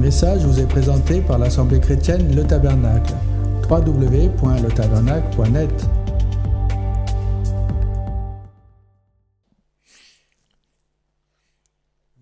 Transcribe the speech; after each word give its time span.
message 0.00 0.44
vous 0.46 0.58
est 0.58 0.66
présenté 0.66 1.20
par 1.20 1.38
l'Assemblée 1.38 1.78
chrétienne 1.78 2.34
Le 2.34 2.46
Tabernacle. 2.46 3.12
www.letabernacle.net 3.68 5.70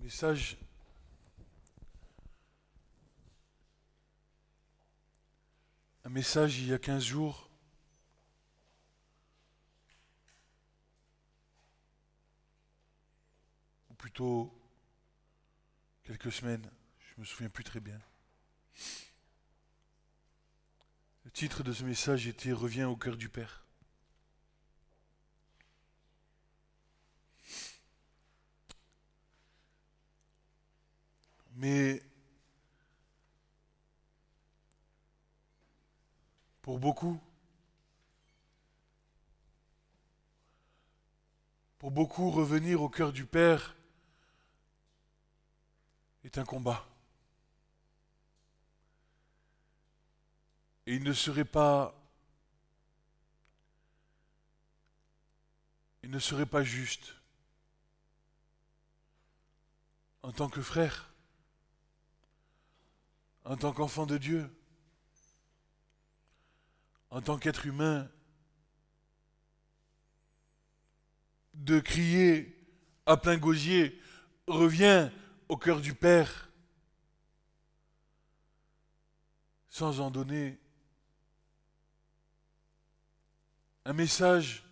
Message 0.03 0.59
un 6.05 6.11
message 6.11 6.59
il 6.59 6.67
y 6.67 6.73
a 6.73 6.79
15 6.79 7.05
jours 7.05 7.49
ou 13.89 13.95
plutôt 13.95 14.53
quelques 16.03 16.33
semaines, 16.33 16.69
je 17.19 17.23
me 17.23 17.27
souviens 17.27 17.49
plus 17.49 17.65
très 17.65 17.81
bien. 17.81 18.01
Le 21.25 21.33
titre 21.33 21.65
de 21.65 21.73
ce 21.73 21.83
message 21.83 22.29
était 22.29 22.53
Reviens 22.53 22.89
au 22.89 22.95
cœur 22.95 23.17
du 23.17 23.29
Père. 23.29 23.67
Mais 31.57 32.01
pour 36.63 36.79
beaucoup, 36.79 37.21
pour 41.81 41.91
beaucoup, 41.91 42.31
revenir 42.31 42.81
au 42.81 42.89
cœur 42.89 43.13
du 43.13 43.27
Père 43.27 43.75
est 46.23 46.39
un 46.39 46.45
combat. 46.45 46.89
Et 50.89 50.95
il 50.95 51.03
ne 51.03 51.13
serait 51.13 51.45
pas 51.45 51.95
il 56.03 56.09
ne 56.09 56.19
serait 56.19 56.47
pas 56.47 56.63
juste 56.63 57.15
en 60.23 60.33
tant 60.33 60.49
que 60.49 60.63
frère, 60.63 61.13
en 63.45 63.59
tant 63.59 63.75
qu'enfant 63.75 64.07
de 64.07 64.17
Dieu, 64.17 64.51
en 67.11 67.21
tant 67.21 67.37
qu'être 67.37 67.67
humain, 67.67 68.11
de 71.53 71.81
crier 71.81 72.67
à 73.05 73.19
plein 73.19 73.37
gosier, 73.37 74.01
reviens 74.47 75.13
au 75.51 75.59
cœur 75.59 75.83
du 75.83 75.93
Père, 75.93 76.51
sans 79.69 80.01
en 80.01 80.11
donner 80.11 80.59
un 83.89 83.95
message. 83.95 84.63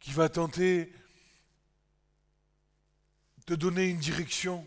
Qui 0.00 0.10
va 0.12 0.30
tenter 0.30 0.90
de 3.46 3.54
donner 3.56 3.88
une 3.88 3.98
direction. 3.98 4.66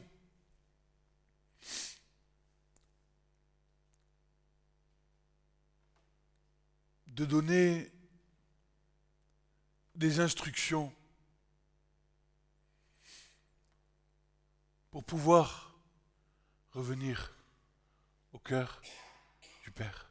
de 7.08 7.26
donner 7.26 7.92
des 9.96 10.20
instructions. 10.22 10.94
Pour 14.92 15.04
pouvoir 15.04 15.76
revenir 16.72 17.32
cœur 18.44 18.82
du 19.64 19.72
Père. 19.72 20.08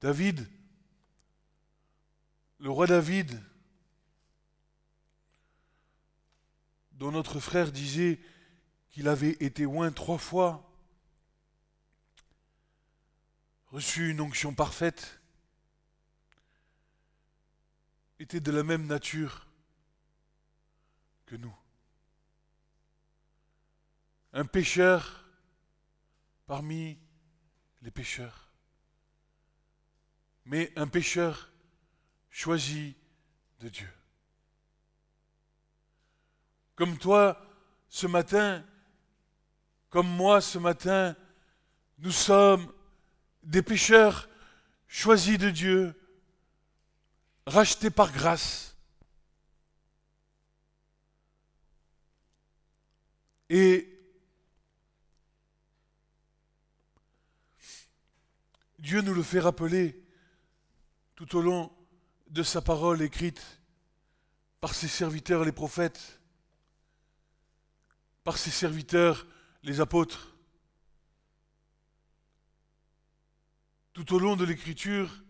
David, 0.00 0.48
le 2.58 2.70
roi 2.70 2.86
David, 2.88 3.40
dont 6.92 7.12
notre 7.12 7.38
frère 7.38 7.70
disait 7.70 8.20
qu'il 8.90 9.06
avait 9.08 9.36
été 9.40 9.64
oint 9.64 9.92
trois 9.92 10.18
fois, 10.18 10.68
reçu 13.66 14.10
une 14.10 14.20
onction 14.20 14.54
parfaite, 14.54 15.20
était 18.18 18.40
de 18.40 18.50
la 18.50 18.62
même 18.62 18.86
nature 18.86 19.46
nous. 21.36 21.54
Un 24.32 24.44
pécheur 24.44 25.24
parmi 26.46 26.98
les 27.82 27.90
pécheurs. 27.90 28.50
Mais 30.44 30.72
un 30.76 30.88
pécheur 30.88 31.50
choisi 32.30 32.96
de 33.60 33.68
Dieu. 33.68 33.92
Comme 36.74 36.98
toi, 36.98 37.40
ce 37.88 38.06
matin, 38.06 38.64
comme 39.90 40.08
moi 40.08 40.40
ce 40.40 40.58
matin, 40.58 41.14
nous 41.98 42.10
sommes 42.10 42.72
des 43.42 43.62
pécheurs 43.62 44.28
choisis 44.88 45.38
de 45.38 45.50
Dieu, 45.50 45.94
rachetés 47.46 47.90
par 47.90 48.12
grâce. 48.12 48.71
Et 53.54 53.86
Dieu 58.78 59.02
nous 59.02 59.12
le 59.12 59.22
fait 59.22 59.40
rappeler 59.40 60.02
tout 61.16 61.36
au 61.36 61.42
long 61.42 61.70
de 62.30 62.42
sa 62.42 62.62
parole 62.62 63.02
écrite 63.02 63.60
par 64.58 64.74
ses 64.74 64.88
serviteurs 64.88 65.44
les 65.44 65.52
prophètes, 65.52 66.18
par 68.24 68.38
ses 68.38 68.50
serviteurs 68.50 69.26
les 69.62 69.80
apôtres. 69.80 70.34
Tout 73.92 74.14
au 74.14 74.18
long 74.18 74.34
de 74.34 74.46
l'écriture, 74.46 75.22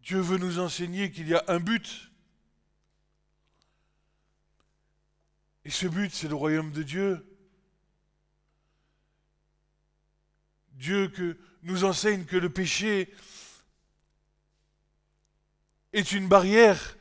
Dieu 0.00 0.18
veut 0.18 0.38
nous 0.38 0.58
enseigner 0.58 1.12
qu'il 1.12 1.28
y 1.28 1.34
a 1.34 1.44
un 1.46 1.60
but. 1.60 2.10
Et 5.66 5.70
ce 5.70 5.88
but, 5.88 6.14
c'est 6.14 6.28
le 6.28 6.36
royaume 6.36 6.70
de 6.70 6.84
Dieu. 6.84 7.26
Dieu 10.74 11.10
nous 11.62 11.82
enseigne 11.82 12.24
que 12.24 12.36
le 12.36 12.48
péché 12.48 13.12
est 15.92 16.12
une 16.12 16.28
barrière. 16.28 16.96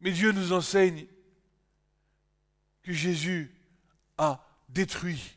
Mais 0.00 0.10
Dieu 0.10 0.32
nous 0.32 0.54
enseigne 0.54 1.06
que 2.82 2.94
Jésus 2.94 3.54
a 4.16 4.42
détruit 4.70 5.36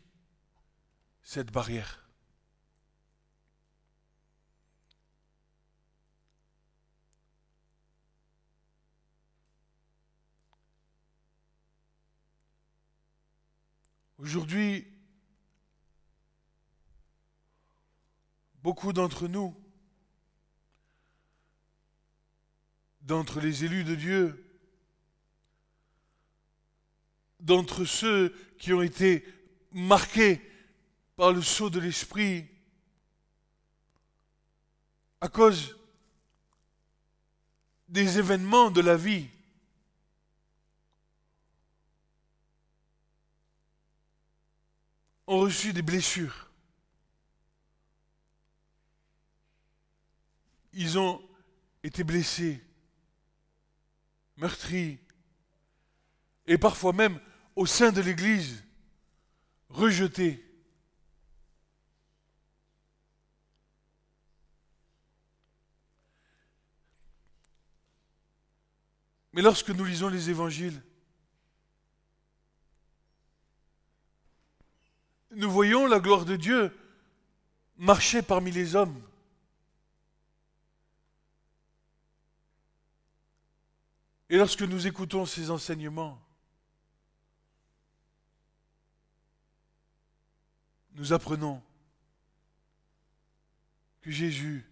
cette 1.23 1.51
barrière. 1.51 2.04
Aujourd'hui, 14.25 14.87
beaucoup 18.63 18.91
d'entre 18.91 19.27
nous, 19.27 19.55
d'entre 23.01 23.39
les 23.39 23.65
élus 23.65 23.83
de 23.83 23.93
Dieu, 23.93 24.43
d'entre 27.39 27.85
ceux 27.85 28.35
qui 28.57 28.73
ont 28.73 28.81
été 28.81 29.23
marqués 29.71 30.41
par 31.15 31.31
le 31.31 31.43
sceau 31.43 31.69
de 31.69 31.79
l'esprit 31.79 32.47
à 35.21 35.29
cause 35.29 35.77
des 37.89 38.17
événements 38.17 38.71
de 38.71 38.81
la 38.81 38.97
vie. 38.97 39.29
ont 45.27 45.39
reçu 45.39 45.73
des 45.73 45.81
blessures. 45.81 46.51
Ils 50.73 50.99
ont 50.99 51.21
été 51.83 52.03
blessés, 52.03 52.61
meurtris, 54.37 54.99
et 56.47 56.57
parfois 56.57 56.93
même 56.93 57.19
au 57.55 57.65
sein 57.65 57.91
de 57.91 58.01
l'Église, 58.01 58.63
rejetés. 59.69 60.41
Mais 69.33 69.41
lorsque 69.41 69.69
nous 69.69 69.83
lisons 69.83 70.07
les 70.07 70.29
évangiles, 70.29 70.81
nous 75.35 75.51
voyons 75.51 75.87
la 75.87 75.99
gloire 75.99 76.25
de 76.25 76.35
Dieu 76.35 76.75
marcher 77.77 78.21
parmi 78.21 78.51
les 78.51 78.75
hommes. 78.75 79.01
Et 84.29 84.37
lorsque 84.37 84.63
nous 84.63 84.87
écoutons 84.87 85.25
ces 85.25 85.51
enseignements, 85.51 86.19
nous 90.93 91.13
apprenons 91.13 91.61
que 94.01 94.11
Jésus 94.11 94.65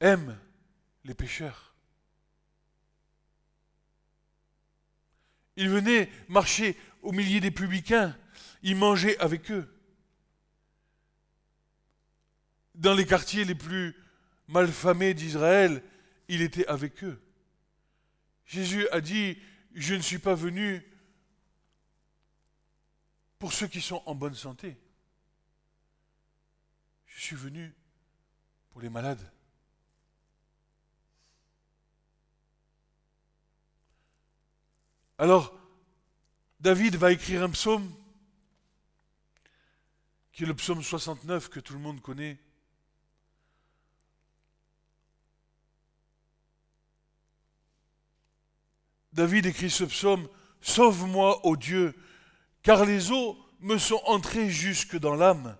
aime 0.00 0.38
les 1.04 1.14
pécheurs. 1.14 1.74
Il 5.56 5.70
venait 5.70 6.10
marcher 6.28 6.76
au 7.02 7.12
milieu 7.12 7.40
des 7.40 7.50
publicains, 7.50 8.16
il 8.66 8.74
mangeait 8.74 9.16
avec 9.18 9.52
eux. 9.52 9.72
Dans 12.74 12.94
les 12.94 13.06
quartiers 13.06 13.44
les 13.44 13.54
plus 13.54 13.94
malfamés 14.48 15.14
d'Israël, 15.14 15.84
il 16.26 16.42
était 16.42 16.66
avec 16.66 17.04
eux. 17.04 17.22
Jésus 18.44 18.88
a 18.88 19.00
dit, 19.00 19.38
je 19.72 19.94
ne 19.94 20.00
suis 20.00 20.18
pas 20.18 20.34
venu 20.34 20.84
pour 23.38 23.52
ceux 23.52 23.68
qui 23.68 23.80
sont 23.80 24.02
en 24.04 24.16
bonne 24.16 24.34
santé. 24.34 24.76
Je 27.06 27.20
suis 27.20 27.36
venu 27.36 27.72
pour 28.70 28.80
les 28.80 28.90
malades. 28.90 29.32
Alors, 35.18 35.56
David 36.58 36.96
va 36.96 37.12
écrire 37.12 37.44
un 37.44 37.50
psaume, 37.50 37.88
qui 40.36 40.42
est 40.42 40.46
le 40.46 40.54
psaume 40.54 40.82
69 40.82 41.48
que 41.48 41.60
tout 41.60 41.72
le 41.72 41.78
monde 41.78 42.02
connaît. 42.02 42.38
David 49.14 49.46
écrit 49.46 49.70
ce 49.70 49.84
psaume, 49.84 50.28
Sauve-moi, 50.60 51.46
ô 51.46 51.56
Dieu, 51.56 51.98
car 52.62 52.84
les 52.84 53.12
eaux 53.12 53.38
me 53.60 53.78
sont 53.78 54.02
entrées 54.04 54.50
jusque 54.50 54.98
dans 54.98 55.14
l'âme. 55.14 55.56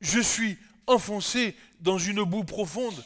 Je 0.00 0.20
suis 0.20 0.56
enfoncé 0.86 1.54
dans 1.80 1.98
une 1.98 2.22
boue 2.22 2.44
profonde. 2.44 3.04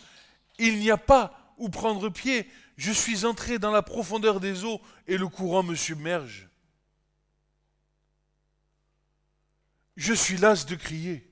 Il 0.60 0.78
n'y 0.78 0.92
a 0.92 0.96
pas 0.96 1.54
où 1.58 1.70
prendre 1.70 2.08
pied. 2.08 2.48
Je 2.76 2.92
suis 2.92 3.24
entré 3.24 3.58
dans 3.58 3.72
la 3.72 3.82
profondeur 3.82 4.38
des 4.38 4.64
eaux 4.64 4.80
et 5.08 5.18
le 5.18 5.26
courant 5.26 5.64
me 5.64 5.74
submerge. 5.74 6.45
Je 9.96 10.12
suis 10.12 10.36
las 10.36 10.66
de 10.66 10.74
crier. 10.74 11.30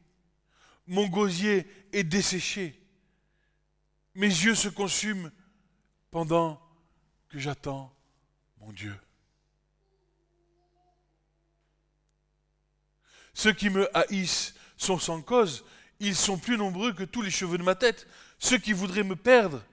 Mon 0.86 1.06
gosier 1.06 1.66
est 1.92 2.04
desséché. 2.04 2.80
Mes 4.14 4.28
yeux 4.28 4.54
se 4.54 4.68
consument 4.68 5.30
pendant 6.10 6.60
que 7.28 7.38
j'attends 7.38 7.94
mon 8.58 8.72
Dieu. 8.72 8.94
Ceux 13.34 13.52
qui 13.52 13.68
me 13.68 13.94
haïssent 13.96 14.54
sont 14.76 14.98
sans 14.98 15.20
cause, 15.20 15.64
ils 15.98 16.16
sont 16.16 16.38
plus 16.38 16.56
nombreux 16.56 16.92
que 16.92 17.04
tous 17.04 17.22
les 17.22 17.30
cheveux 17.30 17.58
de 17.58 17.62
ma 17.62 17.74
tête. 17.74 18.06
Ceux 18.38 18.58
qui 18.58 18.72
voudraient 18.72 19.02
me 19.02 19.16
perdre, 19.16 19.64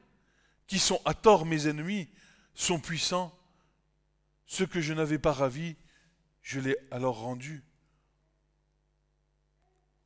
qui 0.67 0.79
sont 0.79 1.01
à 1.05 1.13
tort 1.13 1.45
mes 1.45 1.67
ennemis, 1.67 2.09
sont 2.55 2.79
puissants. 2.79 3.37
Ceux 4.47 4.65
que 4.65 4.81
je 4.81 4.93
n'avais 4.93 5.19
pas 5.19 5.31
ravis, 5.31 5.75
je 6.41 6.59
l'ai 6.59 6.75
alors 6.89 7.19
rendu. 7.19 7.63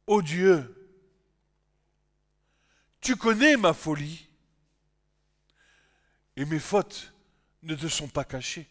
Ô 0.07 0.21
Dieu, 0.21 0.71
tu 3.01 3.15
connais 3.15 3.57
ma 3.57 3.73
folie 3.73 4.27
et 6.35 6.45
mes 6.45 6.59
fautes 6.59 7.13
ne 7.63 7.75
te 7.75 7.87
sont 7.87 8.07
pas 8.07 8.23
cachées. 8.23 8.67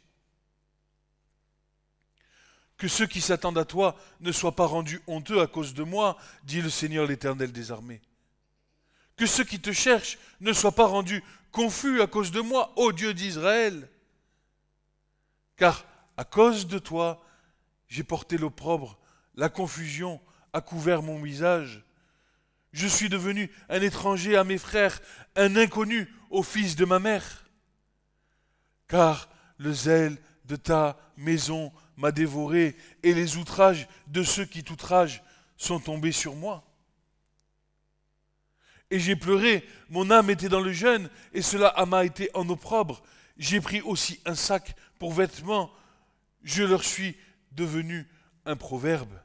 Que 2.76 2.88
ceux 2.88 3.06
qui 3.06 3.20
s'attendent 3.20 3.58
à 3.58 3.64
toi 3.64 3.96
ne 4.20 4.31
soient 4.32 4.54
pas 4.54 4.66
rendus 4.66 5.00
honteux 5.06 5.40
à 5.40 5.46
cause 5.46 5.75
de 5.75 5.82
moi, 5.82 6.19
dit 6.44 6.60
le 6.60 6.70
Seigneur 6.70 7.06
l'Éternel 7.06 7.52
des 7.52 7.70
armées. 7.70 8.02
Que 9.16 9.26
ceux 9.26 9.44
qui 9.44 9.60
te 9.60 9.72
cherchent 9.72 10.19
ne 10.40 10.52
soient 10.52 10.75
pas 10.75 10.86
rendus 10.86 11.22
confus 11.52 12.00
à 12.00 12.06
cause 12.06 12.32
de 12.32 12.40
moi, 12.40 12.72
ô 12.76 12.92
Dieu 12.92 13.14
d'Israël. 13.14 13.88
Car 15.56 15.84
à 16.16 16.25
cause 16.25 16.66
de 16.66 16.78
toi, 16.78 17.25
j'ai 17.88 18.02
porté 18.02 18.38
l'opprobre, 18.38 18.98
la 19.36 19.48
confusion 19.48 20.20
a 20.54 20.62
couvert 20.62 21.02
mon 21.02 21.20
visage. 21.20 21.84
Je 22.72 22.86
suis 22.86 23.10
devenu 23.10 23.50
un 23.68 23.82
étranger 23.82 24.36
à 24.36 24.44
mes 24.44 24.58
frères, 24.58 25.00
un 25.36 25.56
inconnu 25.56 26.08
au 26.30 26.42
fils 26.42 26.74
de 26.76 26.86
ma 26.86 26.98
mère 26.98 27.44
car 28.88 29.28
le 29.58 29.72
zèle 29.72 30.16
de 30.44 30.56
ta 30.56 30.96
maison 31.16 31.72
m'a 31.96 32.12
dévoré, 32.12 32.76
et 33.02 33.14
les 33.14 33.36
outrages 33.36 33.88
de 34.08 34.22
ceux 34.22 34.44
qui 34.44 34.64
t'outragent 34.64 35.22
sont 35.56 35.80
tombés 35.80 36.12
sur 36.12 36.34
moi. 36.34 36.64
Et 38.90 38.98
j'ai 38.98 39.16
pleuré, 39.16 39.66
mon 39.88 40.10
âme 40.10 40.30
était 40.30 40.48
dans 40.48 40.60
le 40.60 40.72
jeûne, 40.72 41.08
et 41.32 41.42
cela 41.42 41.74
m'a 41.86 42.04
été 42.04 42.30
en 42.34 42.48
opprobre. 42.48 43.02
J'ai 43.36 43.60
pris 43.60 43.80
aussi 43.80 44.20
un 44.26 44.34
sac 44.34 44.76
pour 44.98 45.12
vêtements, 45.12 45.72
je 46.42 46.62
leur 46.62 46.84
suis 46.84 47.16
devenu 47.52 48.06
un 48.44 48.56
proverbe. 48.56 49.18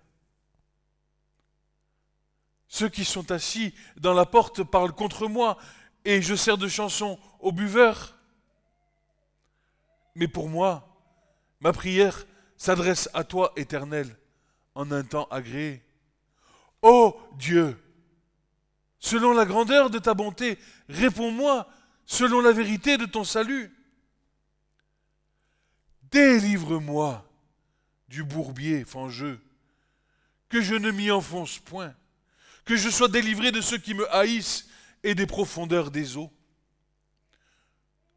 Ceux 2.69 2.87
qui 2.87 3.03
sont 3.03 3.31
assis 3.31 3.73
dans 3.97 4.13
la 4.13 4.25
porte 4.25 4.63
parlent 4.63 4.93
contre 4.93 5.27
moi, 5.27 5.57
et 6.05 6.21
je 6.21 6.35
sers 6.35 6.57
de 6.57 6.67
chanson 6.67 7.19
aux 7.39 7.51
buveurs. 7.51 8.15
Mais 10.15 10.27
pour 10.27 10.49
moi, 10.49 10.95
ma 11.59 11.73
prière 11.73 12.25
s'adresse 12.57 13.09
à 13.13 13.23
toi, 13.23 13.51
Éternel, 13.55 14.15
en 14.75 14.91
un 14.91 15.03
temps 15.03 15.27
agréé. 15.31 15.83
Ô 16.83 17.19
Dieu, 17.37 17.77
selon 18.99 19.33
la 19.33 19.45
grandeur 19.45 19.89
de 19.89 19.97
ta 19.97 20.13
bonté, 20.13 20.59
réponds-moi 20.89 21.67
selon 22.05 22.39
la 22.39 22.51
vérité 22.51 22.97
de 22.97 23.05
ton 23.05 23.23
salut. 23.23 23.75
Délivre-moi 26.11 27.25
du 28.07 28.23
bourbier 28.23 28.85
fangeux, 28.85 29.41
que 30.49 30.61
je 30.61 30.75
ne 30.75 30.91
m'y 30.91 31.09
enfonce 31.11 31.59
point, 31.59 31.95
que 32.69 32.75
je 32.75 32.91
sois 32.91 33.07
délivré 33.07 33.51
de 33.51 33.61
ceux 33.61 33.79
qui 33.79 33.95
me 33.95 34.07
haïssent 34.13 34.69
et 35.03 35.15
des 35.15 35.25
profondeurs 35.25 35.89
des 35.89 36.17
eaux 36.17 36.31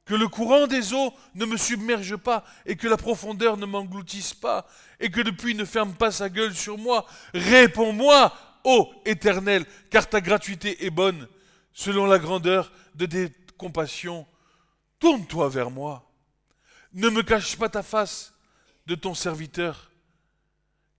que 0.05 0.13
le 0.13 0.29
courant 0.29 0.67
des 0.67 0.93
eaux 0.93 1.15
ne 1.35 1.47
me 1.47 1.57
submerge 1.57 2.17
pas 2.17 2.45
et 2.67 2.77
que 2.77 2.87
la 2.87 2.99
profondeur 2.99 3.57
ne 3.57 3.65
m'engloutisse 3.65 4.35
pas 4.35 4.69
et 5.01 5.11
que 5.11 5.23
depuis 5.23 5.55
ne 5.55 5.65
ferme 5.65 5.95
pas 5.95 6.11
sa 6.11 6.29
gueule 6.29 6.55
sur 6.55 6.77
moi. 6.77 7.07
Réponds-moi, 7.33 8.37
ô 8.65 8.93
Éternel, 9.07 9.65
car 9.89 10.07
ta 10.07 10.21
gratuité 10.21 10.85
est 10.85 10.91
bonne, 10.91 11.29
selon 11.73 12.05
la 12.05 12.19
grandeur 12.19 12.73
de 12.95 13.07
tes 13.07 13.33
compassions. 13.57 14.27
Tourne-toi 14.99 15.49
vers 15.49 15.71
moi. 15.71 16.13
Ne 16.93 17.09
me 17.09 17.23
cache 17.23 17.57
pas 17.57 17.71
ta 17.71 17.83
face 17.83 18.35
de 18.87 18.97
ton 18.97 19.15
serviteur, 19.15 19.91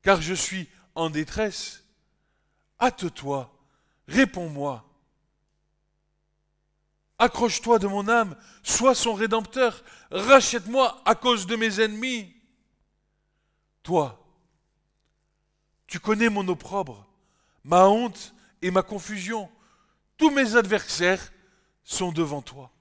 car 0.02 0.24
je 0.24 0.34
suis 0.34 0.68
en 0.96 1.12
détresse. 1.12 1.83
Hâte-toi, 2.80 3.54
réponds-moi. 4.08 4.86
Accroche-toi 7.20 7.80
de 7.80 7.88
mon 7.88 8.08
âme, 8.10 8.36
sois 8.64 8.96
son 8.96 9.14
rédempteur, 9.14 9.84
rachète-moi 10.12 11.02
à 11.06 11.16
cause 11.16 11.48
de 11.48 11.56
mes 11.56 11.80
ennemis. 11.80 12.36
Toi, 13.84 14.20
tu 15.88 16.00
connais 16.00 16.30
mon 16.30 16.48
opprobre, 16.48 17.08
ma 17.64 17.88
honte 17.88 18.34
et 18.62 18.72
ma 18.72 18.82
confusion. 18.82 19.50
Tous 20.18 20.32
mes 20.32 20.56
adversaires 20.56 21.32
sont 21.84 22.12
devant 22.12 22.42
toi. 22.42 22.72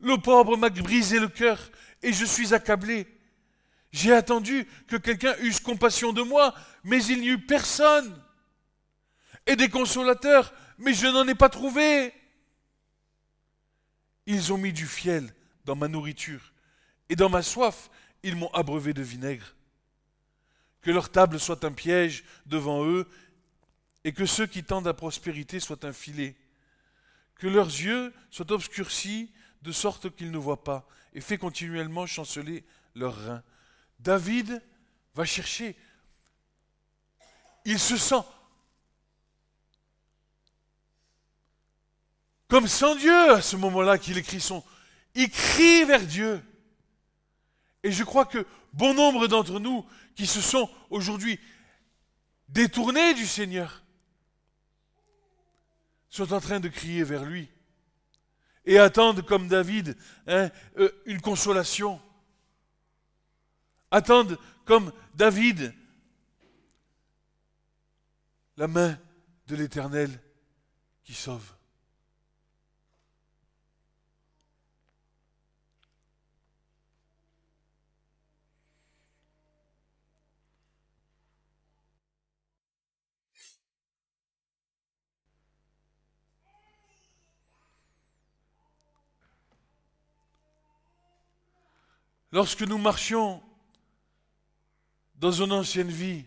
L'opprobre 0.00 0.58
m'a 0.58 0.70
brisé 0.70 1.20
le 1.20 1.28
cœur 1.28 1.70
et 2.02 2.12
je 2.12 2.24
suis 2.24 2.52
accablé. 2.52 3.06
J'ai 3.92 4.12
attendu 4.12 4.66
que 4.88 4.96
quelqu'un 4.96 5.36
eût 5.40 5.54
compassion 5.62 6.12
de 6.12 6.22
moi, 6.22 6.54
mais 6.82 7.04
il 7.04 7.20
n'y 7.20 7.28
eut 7.28 7.46
personne. 7.46 8.20
Et 9.46 9.56
des 9.56 9.68
consolateurs, 9.68 10.52
mais 10.78 10.94
je 10.94 11.06
n'en 11.06 11.26
ai 11.26 11.34
pas 11.34 11.48
trouvé. 11.48 12.12
Ils 14.26 14.52
ont 14.52 14.58
mis 14.58 14.72
du 14.72 14.86
fiel 14.86 15.34
dans 15.64 15.76
ma 15.76 15.88
nourriture, 15.88 16.52
et 17.08 17.16
dans 17.16 17.28
ma 17.28 17.42
soif, 17.42 17.90
ils 18.22 18.36
m'ont 18.36 18.52
abreuvé 18.52 18.92
de 18.92 19.02
vinaigre. 19.02 19.54
Que 20.80 20.90
leur 20.90 21.10
table 21.10 21.40
soit 21.40 21.64
un 21.64 21.72
piège 21.72 22.24
devant 22.46 22.84
eux, 22.84 23.08
et 24.04 24.12
que 24.12 24.26
ceux 24.26 24.46
qui 24.46 24.64
tendent 24.64 24.88
à 24.88 24.94
prospérité 24.94 25.60
soient 25.60 25.84
un 25.84 25.92
filet. 25.92 26.36
que 27.36 27.48
leurs 27.48 27.66
yeux 27.66 28.14
soient 28.30 28.52
obscurcis 28.52 29.28
de 29.62 29.72
sorte 29.72 30.14
qu'ils 30.14 30.30
ne 30.30 30.38
voient 30.38 30.62
pas, 30.62 30.86
et 31.12 31.20
fait 31.20 31.38
continuellement 31.38 32.06
chanceler 32.06 32.64
leurs 32.94 33.16
reins. 33.16 33.42
David 33.98 34.62
va 35.16 35.24
chercher. 35.24 35.76
Il 37.64 37.80
se 37.80 37.96
sent 37.96 38.22
comme 42.52 42.68
sans 42.68 42.94
Dieu 42.96 43.32
à 43.32 43.40
ce 43.40 43.56
moment-là 43.56 43.96
qu'il 43.96 44.18
écrit 44.18 44.38
son... 44.38 44.62
Il 45.14 45.30
crie 45.30 45.86
vers 45.86 46.06
Dieu. 46.06 46.38
Et 47.82 47.90
je 47.90 48.04
crois 48.04 48.26
que 48.26 48.46
bon 48.74 48.92
nombre 48.92 49.26
d'entre 49.26 49.58
nous 49.58 49.86
qui 50.14 50.26
se 50.26 50.42
sont 50.42 50.68
aujourd'hui 50.90 51.40
détournés 52.50 53.14
du 53.14 53.26
Seigneur 53.26 53.82
sont 56.10 56.34
en 56.34 56.40
train 56.42 56.60
de 56.60 56.68
crier 56.68 57.04
vers 57.04 57.24
lui 57.24 57.48
et 58.66 58.78
attendent 58.78 59.22
comme 59.22 59.48
David 59.48 59.96
hein, 60.26 60.50
euh, 60.76 60.90
une 61.06 61.22
consolation. 61.22 62.02
Attendent 63.90 64.38
comme 64.66 64.92
David 65.14 65.74
la 68.58 68.68
main 68.68 68.98
de 69.46 69.56
l'Éternel 69.56 70.10
qui 71.02 71.14
sauve. 71.14 71.54
Lorsque 92.32 92.62
nous 92.62 92.78
marchions 92.78 93.42
dans 95.16 95.30
une 95.30 95.52
ancienne 95.52 95.90
vie, 95.90 96.24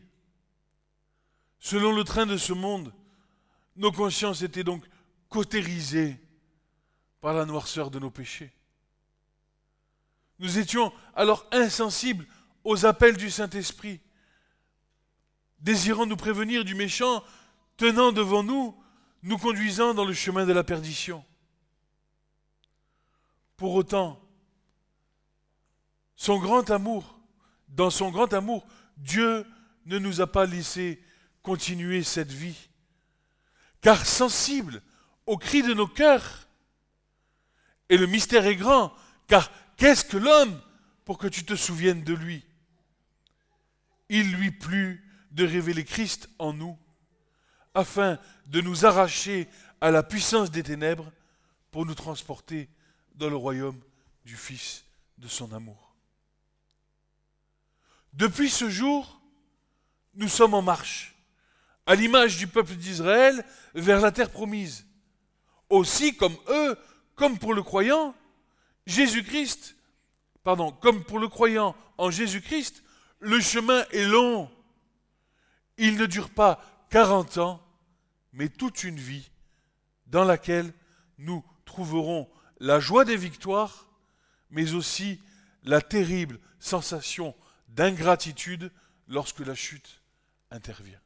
selon 1.60 1.92
le 1.92 2.04
train 2.04 2.28
de 2.28 2.38
ce 2.38 2.54
monde, 2.54 2.94
nos 3.76 3.92
consciences 3.92 4.44
étaient 4.44 4.64
donc 4.64 4.86
cautérisées 5.30 6.22
par 7.20 7.34
la 7.34 7.46
noirceur 7.46 7.90
de 7.90 8.00
nos 8.00 8.12
péchés. 8.12 8.54
Nous 10.38 10.60
étions 10.60 10.94
alors 11.16 11.48
insensibles 11.52 12.28
aux 12.64 12.86
appels 12.86 13.18
du 13.18 13.32
Saint-Esprit, 13.32 14.00
désirant 15.60 16.06
nous 16.06 16.18
prévenir 16.18 16.64
du 16.64 16.76
méchant, 16.76 17.24
tenant 17.78 18.12
devant 18.12 18.44
nous, 18.44 18.80
nous 19.24 19.40
conduisant 19.40 19.96
dans 19.96 20.06
le 20.06 20.14
chemin 20.14 20.46
de 20.46 20.54
la 20.54 20.64
perdition. 20.64 21.26
Pour 23.58 23.74
autant, 23.74 24.22
son 26.16 26.40
grand 26.40 26.70
amour, 26.70 27.20
dans 27.70 27.90
son 27.90 28.10
grand 28.10 28.34
amour, 28.34 28.66
Dieu 28.98 29.46
ne 29.86 30.00
nous 30.00 30.22
a 30.22 30.28
pas 30.28 30.46
laissé 30.46 31.02
continuer 31.42 32.04
cette 32.04 32.32
vie. 32.32 32.70
Car 33.82 34.06
sensible 34.06 34.82
au 35.26 35.38
cri 35.38 35.62
de 35.62 35.74
nos 35.74 35.88
cœurs, 35.88 36.48
et 37.90 37.98
le 37.98 38.08
mystère 38.08 38.46
est 38.46 38.56
grand, 38.56 38.94
car 39.28 39.52
qu'est-ce 39.78 40.06
que 40.06 40.18
l'homme 40.18 40.60
pour 41.04 41.18
que 41.18 41.28
tu 41.28 41.46
te 41.46 41.56
souviennes 41.56 42.04
de 42.04 42.14
lui? 42.14 42.44
Il 44.10 44.32
lui 44.34 44.52
plut 44.52 45.04
de 45.32 45.46
révéler 45.46 45.84
Christ 45.84 46.30
en 46.40 46.54
nous, 46.54 46.78
afin 47.74 48.18
de 48.48 48.62
nous 48.62 48.86
arracher 48.86 49.48
à 49.82 49.92
la 49.92 50.02
puissance 50.02 50.50
des 50.50 50.64
ténèbres 50.64 51.12
pour 51.72 51.86
nous 51.86 51.96
transporter 51.96 52.70
dans 53.16 53.30
le 53.30 53.36
royaume 53.36 53.80
du 54.24 54.36
Fils 54.36 54.86
de 55.18 55.28
son 55.28 55.52
amour. 55.54 55.85
Depuis 58.16 58.50
ce 58.50 58.70
jour, 58.70 59.20
nous 60.14 60.30
sommes 60.30 60.54
en 60.54 60.62
marche, 60.62 61.16
à 61.86 61.96
l'image 61.96 62.38
du 62.38 62.48
peuple 62.48 62.76
d'Israël, 62.76 63.46
vers 63.74 64.00
la 64.00 64.12
terre 64.14 64.32
promise. 64.32 64.86
Aussi, 65.70 66.16
comme 66.16 66.38
eux, 66.48 66.78
comme 67.16 67.38
pour 67.38 67.54
le 67.54 67.62
croyant, 67.62 68.16
Jésus-Christ, 68.86 69.76
pardon, 70.44 70.72
comme 70.72 71.04
pour 71.04 71.20
le 71.20 71.28
croyant 71.28 71.76
en 71.98 72.10
Jésus-Christ, 72.10 72.84
le 73.20 73.42
chemin 73.42 73.84
est 73.92 74.06
long. 74.06 74.50
Il 75.78 75.98
ne 75.98 76.06
dure 76.06 76.30
pas 76.30 76.88
40 76.92 77.38
ans, 77.40 77.62
mais 78.32 78.48
toute 78.48 78.86
une 78.86 79.00
vie 79.00 79.30
dans 80.08 80.24
laquelle 80.24 80.72
nous 81.18 81.44
trouverons 81.66 82.30
la 82.62 82.80
joie 82.80 83.04
des 83.04 83.18
victoires, 83.18 83.90
mais 84.52 84.74
aussi 84.74 85.20
la 85.64 85.82
terrible 85.82 86.40
sensation 86.60 87.36
d'ingratitude 87.76 88.72
lorsque 89.08 89.42
la 89.42 89.56
chute 89.56 90.02
intervient. 90.50 91.00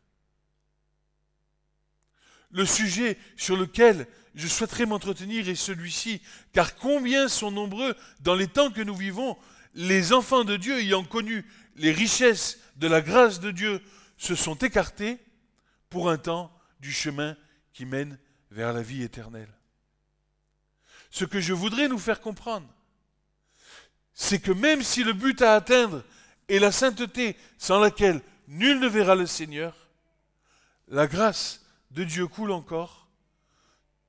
Le 2.52 2.66
sujet 2.66 3.18
sur 3.36 3.58
lequel 3.58 4.08
je 4.36 4.48
souhaiterais 4.48 4.86
m'entretenir 4.86 5.50
est 5.50 5.56
celui-ci, 5.56 6.22
car 6.54 6.76
combien 6.76 7.28
sont 7.28 7.52
nombreux 7.52 7.96
dans 8.22 8.36
les 8.36 8.48
temps 8.48 8.72
que 8.72 8.82
nous 8.82 8.96
vivons 8.96 9.38
les 9.76 10.14
enfants 10.14 10.44
de 10.44 10.58
Dieu 10.58 10.80
ayant 10.80 11.04
connu 11.04 11.46
les 11.76 11.92
richesses 11.92 12.60
de 12.78 12.88
la 12.88 13.02
grâce 13.02 13.40
de 13.40 13.52
Dieu 13.52 13.82
se 14.18 14.36
sont 14.36 14.56
écartés 14.56 15.20
pour 15.90 16.10
un 16.10 16.18
temps 16.18 16.52
du 16.80 16.92
chemin 16.92 17.38
qui 17.74 17.86
mène 17.86 18.18
vers 18.52 18.74
la 18.74 18.82
vie 18.82 19.04
éternelle. 19.04 19.54
Ce 21.12 21.26
que 21.26 21.40
je 21.40 21.54
voudrais 21.54 21.88
nous 21.88 22.00
faire 22.00 22.22
comprendre, 22.22 22.68
c'est 24.14 24.40
que 24.40 24.52
même 24.52 24.84
si 24.84 25.04
le 25.04 25.14
but 25.14 25.42
à 25.42 25.56
atteindre 25.56 26.04
et 26.50 26.60
la 26.60 26.72
sainteté 26.72 27.38
sans 27.58 27.80
laquelle 27.80 28.22
nul 28.48 28.80
ne 28.80 28.88
verra 28.88 29.16
le 29.16 29.28
Seigneur, 29.28 29.90
la 30.88 31.08
grâce 31.08 31.66
de 31.92 32.04
Dieu 32.04 32.28
coule 32.28 32.52
encore, 32.52 33.08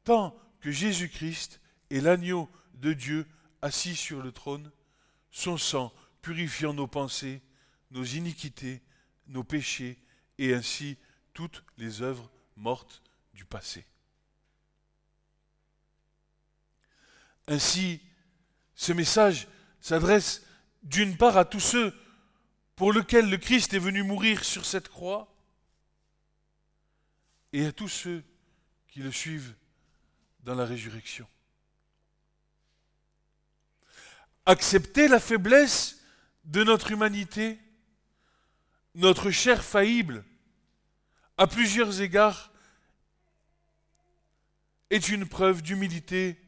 tant 0.05 0.37
que 0.61 0.71
Jésus-Christ 0.71 1.61
est 1.91 2.01
l'agneau 2.01 2.49
de 2.75 2.95
Dieu 2.95 3.27
assis 3.63 3.95
sur 3.95 4.23
le 4.23 4.33
trône, 4.33 4.73
son 5.31 5.59
sang 5.59 5.93
purifiant 6.23 6.73
nos 6.73 6.87
pensées, 6.87 7.43
nos 7.91 8.05
iniquités, 8.05 8.83
nos 9.27 9.45
péchés, 9.45 9.99
et 10.39 10.55
ainsi 10.55 10.97
toutes 11.35 11.63
les 11.77 12.01
œuvres 12.01 12.31
mortes 12.57 13.03
du 13.35 13.45
passé. 13.45 13.85
Ainsi, 17.47 18.01
ce 18.75 18.93
message 18.93 19.49
s'adresse 19.81 20.43
d'une 20.83 21.17
part 21.17 21.37
à 21.37 21.45
tous 21.45 21.61
ceux 21.61 21.95
pour 22.81 22.95
lequel 22.95 23.29
le 23.29 23.37
Christ 23.37 23.75
est 23.75 23.79
venu 23.79 24.03
mourir 24.03 24.43
sur 24.43 24.65
cette 24.65 24.89
croix, 24.89 25.31
et 27.53 27.67
à 27.67 27.73
tous 27.73 27.89
ceux 27.89 28.25
qui 28.89 29.01
le 29.01 29.13
suivent 29.13 29.55
dans 30.45 30.55
la 30.55 30.65
résurrection. 30.65 31.29
Accepter 34.47 35.09
la 35.09 35.21
faiblesse 35.21 36.01
de 36.45 36.65
notre 36.65 36.91
humanité, 36.91 37.59
notre 38.95 39.31
chair 39.31 39.63
faillible, 39.63 40.25
à 41.37 41.47
plusieurs 41.47 42.01
égards, 42.01 42.51
est 44.89 45.11
une 45.11 45.29
preuve 45.29 45.61
d'humilité 45.61 46.41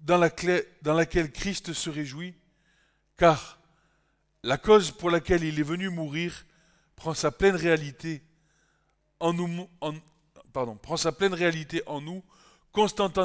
dans, 0.00 0.18
laquelle 0.18 1.30
Christ 1.30 1.72
se 1.72 1.88
réjouit, 1.88 2.34
car 3.16 3.55
la 4.46 4.58
cause 4.58 4.92
pour 4.92 5.10
laquelle 5.10 5.42
il 5.42 5.58
est 5.58 5.64
venu 5.64 5.90
mourir 5.90 6.46
prend 6.94 7.14
sa 7.14 7.32
pleine 7.32 7.56
réalité 7.56 8.22
en 9.18 9.32
nous, 9.32 9.68
en 9.80 9.92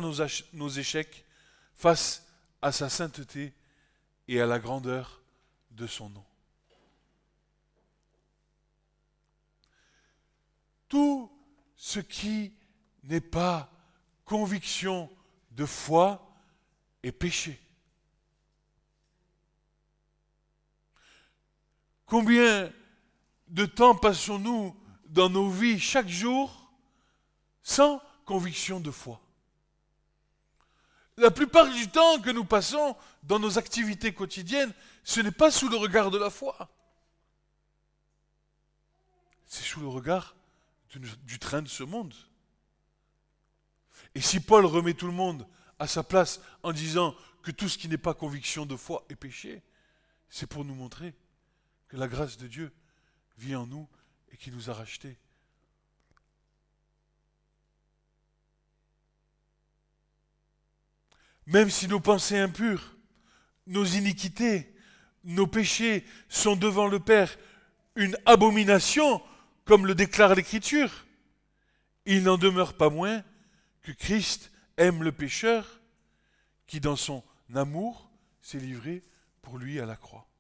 nos, 0.01 0.16
nos 0.54 0.70
échecs 0.70 1.24
face 1.75 2.25
à 2.60 2.72
sa 2.72 2.90
sainteté 2.90 3.54
et 4.28 4.42
à 4.42 4.48
la 4.48 4.58
grandeur 4.58 5.22
de 5.70 5.86
son 5.86 6.10
nom. 6.10 6.25
Tout 10.90 11.32
ce 11.75 12.00
qui 12.00 12.51
n'est 13.04 13.22
pas 13.22 13.72
conviction 14.25 15.08
de 15.51 15.66
foi 15.68 16.36
est 17.04 17.12
péché. 17.12 17.60
Combien 22.12 22.70
de 23.48 23.65
temps 23.65 23.96
passons-nous 23.96 24.75
dans 25.06 25.30
nos 25.30 25.50
vies 25.50 25.80
chaque 25.80 26.10
jour 26.10 26.70
sans 27.63 28.03
conviction 28.25 28.82
de 28.82 28.91
foi? 28.91 29.22
La 31.15 31.32
plupart 31.32 31.72
du 31.72 31.89
temps 31.89 32.20
que 32.20 32.30
nous 32.30 32.44
passons 32.44 32.98
dans 33.24 33.39
nos 33.39 33.58
activités 33.58 34.13
quotidiennes, 34.13 34.74
ce 35.06 35.22
n'est 35.22 35.32
pas 35.32 35.51
sous 35.51 35.70
le 35.70 35.77
regard 35.77 36.12
de 36.12 36.18
la 36.18 36.30
foi. 36.30 36.70
C'est 39.46 39.63
sous 39.63 39.80
le 39.80 39.88
regard 39.88 40.36
du, 40.89 41.39
train 41.39 41.62
de 41.62 41.70
ce 41.70 41.84
monde. 41.84 42.13
Et 44.15 44.22
si 44.22 44.41
Paul 44.41 44.65
remet 44.65 44.96
tout 44.96 45.08
le 45.08 45.13
monde 45.13 45.48
à 45.80 45.88
sa 45.88 46.03
place 46.03 46.41
en 46.62 46.74
disant 46.74 47.15
que 47.41 47.51
tout 47.51 47.70
ce 47.70 47.77
qui 47.77 47.88
n'est 47.88 47.98
pas 47.98 48.13
conviction 48.13 48.65
de 48.65 48.75
foi 48.75 49.06
est 49.08 49.15
péché, 49.15 49.63
c'est 50.27 50.48
pour 50.48 50.65
nous 50.65 50.75
montrer 50.75 51.15
que 51.91 51.98
la 51.98 52.07
grâce 52.07 52.38
de 52.38 52.48
Dieu 52.48 52.71
vit 53.38 53.53
en 53.53 53.67
nous 53.67 53.86
et 54.31 54.38
qui 54.38 54.50
nous 54.50 54.69
a 54.69 54.74
rachetés. 54.74 55.19
Même 61.48 61.69
si 61.69 61.89
nos 61.89 62.00
pensées 62.00 62.38
impures, 62.38 62.95
nos 63.67 63.83
iniquités, 63.83 64.74
nos 65.25 65.48
péchés 65.48 66.05
sont 66.29 66.55
devant 66.55 66.88
le 66.88 67.01
Père 67.01 67.38
une 67.98 68.15
abomination, 68.25 69.21
comme 69.65 69.86
le 69.86 69.93
déclare 69.93 70.33
l'Écriture, 70.33 71.05
il 72.05 72.24
n'en 72.24 72.38
demeure 72.38 72.77
pas 72.77 72.89
moins 72.89 73.21
que 73.81 73.91
Christ 73.91 74.50
aime 74.77 75.03
le 75.03 75.12
pécheur 75.12 75.81
qui, 76.67 76.79
dans 76.79 76.95
son 76.95 77.21
amour, 77.53 78.10
s'est 78.41 78.60
livré 78.60 79.03
pour 79.41 79.57
lui 79.57 79.81
à 79.81 79.86
la 79.86 79.98
croix. 79.98 80.31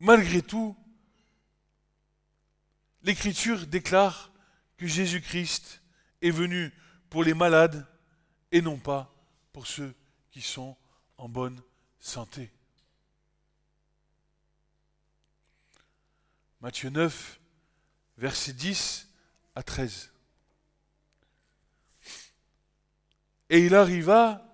Malgré 0.00 0.42
tout, 0.42 0.76
l'Écriture 3.02 3.66
déclare 3.66 4.32
que 4.76 4.86
Jésus-Christ 4.86 5.82
est 6.22 6.30
venu 6.30 6.72
pour 7.10 7.24
les 7.24 7.34
malades 7.34 7.86
et 8.52 8.62
non 8.62 8.76
pas 8.76 9.12
pour 9.52 9.66
ceux 9.66 9.94
qui 10.30 10.40
sont 10.40 10.76
en 11.16 11.28
bonne 11.28 11.60
santé. 11.98 12.50
Matthieu 16.60 16.90
9, 16.90 17.40
versets 18.18 18.52
10 18.52 19.08
à 19.54 19.62
13. 19.62 20.12
Et 23.50 23.64
il 23.64 23.74
arriva, 23.74 24.44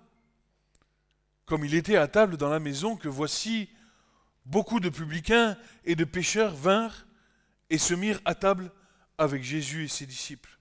comme 1.45 1.65
il 1.65 1.75
était 1.75 1.97
à 1.97 2.07
table 2.07 2.37
dans 2.37 2.49
la 2.49 2.59
maison, 2.59 2.95
que 2.95 3.09
voici 3.09 3.69
beaucoup 4.45 4.79
de 4.79 4.89
publicains 4.89 5.57
et 5.83 5.95
de 5.95 6.03
pécheurs 6.03 6.55
vinrent 6.55 7.05
et 7.69 7.77
se 7.77 7.93
mirent 7.93 8.21
à 8.25 8.35
table 8.35 8.71
avec 9.17 9.43
Jésus 9.43 9.85
et 9.85 9.87
ses 9.87 10.05
disciples. 10.05 10.59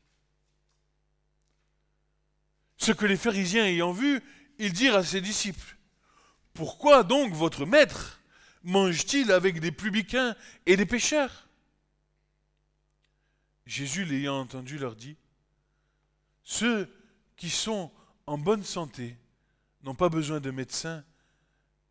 Ce 2.77 2.93
que 2.93 3.07
les 3.07 3.17
pharisiens 3.17 3.65
ayant 3.65 3.93
vu, 3.93 4.21
ils 4.59 4.73
dirent 4.73 4.97
à 4.97 5.05
ses 5.05 5.21
disciples, 5.21 5.77
Pourquoi 6.53 7.03
donc 7.03 7.33
votre 7.33 7.67
maître 7.67 8.21
mange-t-il 8.63 9.31
avec 9.31 9.61
des 9.61 9.73
publicains 9.73 10.35
et 10.67 10.77
des 10.77 10.87
pécheurs 10.87 11.49
Jésus 13.67 14.05
l'ayant 14.05 14.41
entendu 14.41 14.79
leur 14.79 14.95
dit, 14.95 15.17
Ceux 16.43 16.91
qui 17.37 17.51
sont 17.51 17.91
en 18.27 18.39
bonne 18.39 18.65
santé 18.65 19.17
n'ont 19.83 19.95
pas 19.95 20.09
besoin 20.09 20.41
de 20.41 20.51
médecins, 20.51 21.05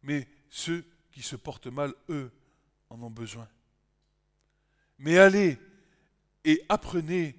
mais 0.02 0.28
ceux 0.50 0.86
qui 1.14 1.22
se 1.22 1.36
portent 1.36 1.68
mal, 1.68 1.94
eux, 2.10 2.32
en 2.90 3.02
ont 3.02 3.10
besoin. 3.10 3.48
Mais 4.98 5.18
allez 5.18 5.60
et 6.44 6.62
apprenez 6.70 7.38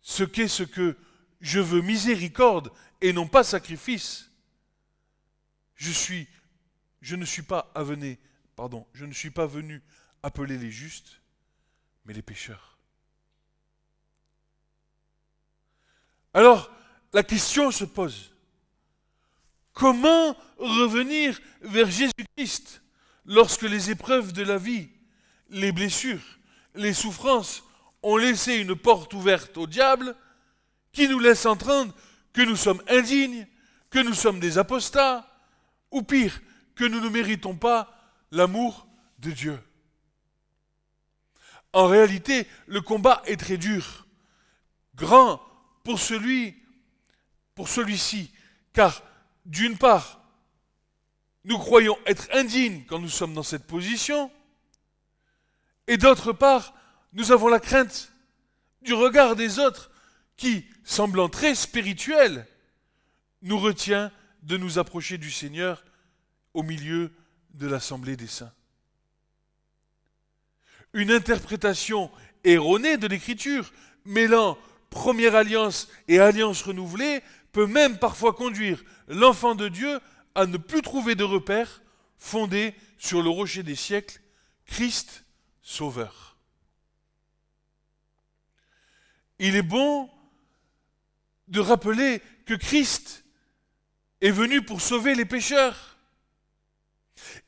ce 0.00 0.24
qu'est 0.24 0.48
ce 0.48 0.62
que 0.62 0.96
je 1.40 1.60
veux 1.60 1.82
miséricorde 1.82 2.72
et 3.00 3.12
non 3.12 3.28
pas 3.28 3.44
sacrifice. 3.44 4.30
Je 5.76 5.90
suis, 5.90 6.26
je 7.00 7.16
ne 7.16 7.24
suis 7.24 7.42
pas 7.42 7.70
venu, 7.76 8.18
pardon, 8.56 8.86
je 8.92 9.04
ne 9.04 9.12
suis 9.12 9.30
pas 9.30 9.46
venu 9.46 9.82
appeler 10.22 10.58
les 10.58 10.70
justes, 10.70 11.20
mais 12.04 12.14
les 12.14 12.22
pécheurs. 12.22 12.78
Alors, 16.32 16.70
la 17.12 17.22
question 17.22 17.70
se 17.70 17.84
pose. 17.84 18.32
Comment 19.72 20.36
revenir 20.58 21.40
vers 21.62 21.90
Jésus-Christ 21.90 22.82
lorsque 23.24 23.62
les 23.62 23.90
épreuves 23.90 24.32
de 24.32 24.42
la 24.42 24.58
vie, 24.58 24.88
les 25.50 25.72
blessures, 25.72 26.38
les 26.74 26.94
souffrances 26.94 27.64
ont 28.02 28.16
laissé 28.16 28.56
une 28.56 28.74
porte 28.74 29.14
ouverte 29.14 29.56
au 29.56 29.66
diable 29.66 30.16
qui 30.92 31.08
nous 31.08 31.18
laisse 31.18 31.46
entendre 31.46 31.94
que 32.32 32.42
nous 32.42 32.56
sommes 32.56 32.82
indignes, 32.88 33.46
que 33.90 33.98
nous 33.98 34.14
sommes 34.14 34.40
des 34.40 34.58
apostats, 34.58 35.26
ou 35.90 36.02
pire, 36.02 36.40
que 36.74 36.84
nous 36.84 37.00
ne 37.00 37.08
méritons 37.08 37.56
pas 37.56 37.96
l'amour 38.30 38.86
de 39.18 39.30
Dieu. 39.30 39.58
En 41.72 41.86
réalité, 41.86 42.46
le 42.66 42.80
combat 42.80 43.22
est 43.26 43.38
très 43.38 43.56
dur, 43.56 44.06
grand 44.94 45.40
pour 45.84 45.98
celui, 45.98 46.56
pour 47.54 47.68
celui-ci, 47.68 48.32
car 48.72 49.02
d'une 49.46 49.78
part, 49.78 50.20
nous 51.44 51.58
croyons 51.58 51.98
être 52.06 52.28
indignes 52.32 52.84
quand 52.86 52.98
nous 52.98 53.08
sommes 53.08 53.34
dans 53.34 53.42
cette 53.42 53.66
position, 53.66 54.30
et 55.86 55.96
d'autre 55.96 56.32
part, 56.32 56.74
nous 57.12 57.32
avons 57.32 57.48
la 57.48 57.60
crainte 57.60 58.12
du 58.82 58.94
regard 58.94 59.36
des 59.36 59.58
autres 59.58 59.90
qui, 60.36 60.64
semblant 60.84 61.28
très 61.28 61.54
spirituel, 61.54 62.46
nous 63.42 63.58
retient 63.58 64.12
de 64.42 64.56
nous 64.56 64.78
approcher 64.78 65.18
du 65.18 65.30
Seigneur 65.30 65.84
au 66.54 66.62
milieu 66.62 67.12
de 67.54 67.66
l'assemblée 67.66 68.16
des 68.16 68.26
saints. 68.26 68.52
Une 70.92 71.10
interprétation 71.10 72.10
erronée 72.44 72.96
de 72.96 73.06
l'Écriture, 73.06 73.72
mêlant 74.04 74.58
première 74.88 75.36
alliance 75.36 75.88
et 76.08 76.18
alliance 76.18 76.62
renouvelée, 76.62 77.22
peut 77.52 77.66
même 77.66 77.98
parfois 77.98 78.32
conduire 78.32 78.82
l'enfant 79.08 79.54
de 79.54 79.68
Dieu 79.68 80.00
à 80.34 80.46
ne 80.46 80.56
plus 80.56 80.82
trouver 80.82 81.14
de 81.14 81.24
repère 81.24 81.82
fondé 82.18 82.74
sur 82.98 83.22
le 83.22 83.30
rocher 83.30 83.62
des 83.62 83.74
siècles, 83.74 84.20
Christ 84.66 85.24
Sauveur. 85.62 86.36
Il 89.38 89.56
est 89.56 89.62
bon 89.62 90.10
de 91.48 91.60
rappeler 91.60 92.22
que 92.44 92.54
Christ 92.54 93.24
est 94.20 94.30
venu 94.30 94.62
pour 94.62 94.80
sauver 94.80 95.14
les 95.14 95.24
pécheurs. 95.24 95.96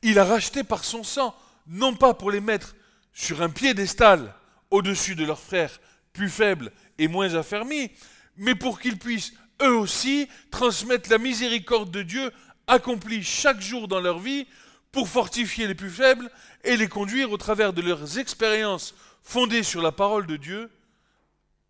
Il 0.01 0.19
a 0.19 0.25
racheté 0.25 0.63
par 0.63 0.83
son 0.83 1.03
sang, 1.03 1.35
non 1.67 1.95
pas 1.95 2.13
pour 2.13 2.31
les 2.31 2.41
mettre 2.41 2.75
sur 3.13 3.41
un 3.41 3.49
piédestal 3.49 4.33
au-dessus 4.71 5.15
de 5.15 5.23
leurs 5.23 5.39
frères 5.39 5.79
plus 6.13 6.29
faibles 6.29 6.71
et 6.97 7.07
moins 7.07 7.35
affermis, 7.35 7.91
mais 8.37 8.55
pour 8.55 8.79
qu'ils 8.79 8.97
puissent 8.97 9.33
eux 9.61 9.75
aussi 9.77 10.27
transmettre 10.51 11.09
la 11.09 11.17
miséricorde 11.17 11.91
de 11.91 12.01
Dieu 12.01 12.31
accomplie 12.67 13.23
chaque 13.23 13.61
jour 13.61 13.87
dans 13.87 13.99
leur 13.99 14.19
vie 14.19 14.47
pour 14.91 15.09
fortifier 15.09 15.67
les 15.67 15.75
plus 15.75 15.89
faibles 15.89 16.29
et 16.63 16.77
les 16.77 16.87
conduire 16.87 17.31
au 17.31 17.37
travers 17.37 17.73
de 17.73 17.81
leurs 17.81 18.19
expériences 18.19 18.93
fondées 19.23 19.63
sur 19.63 19.81
la 19.81 19.91
parole 19.91 20.27
de 20.27 20.37
Dieu, 20.37 20.71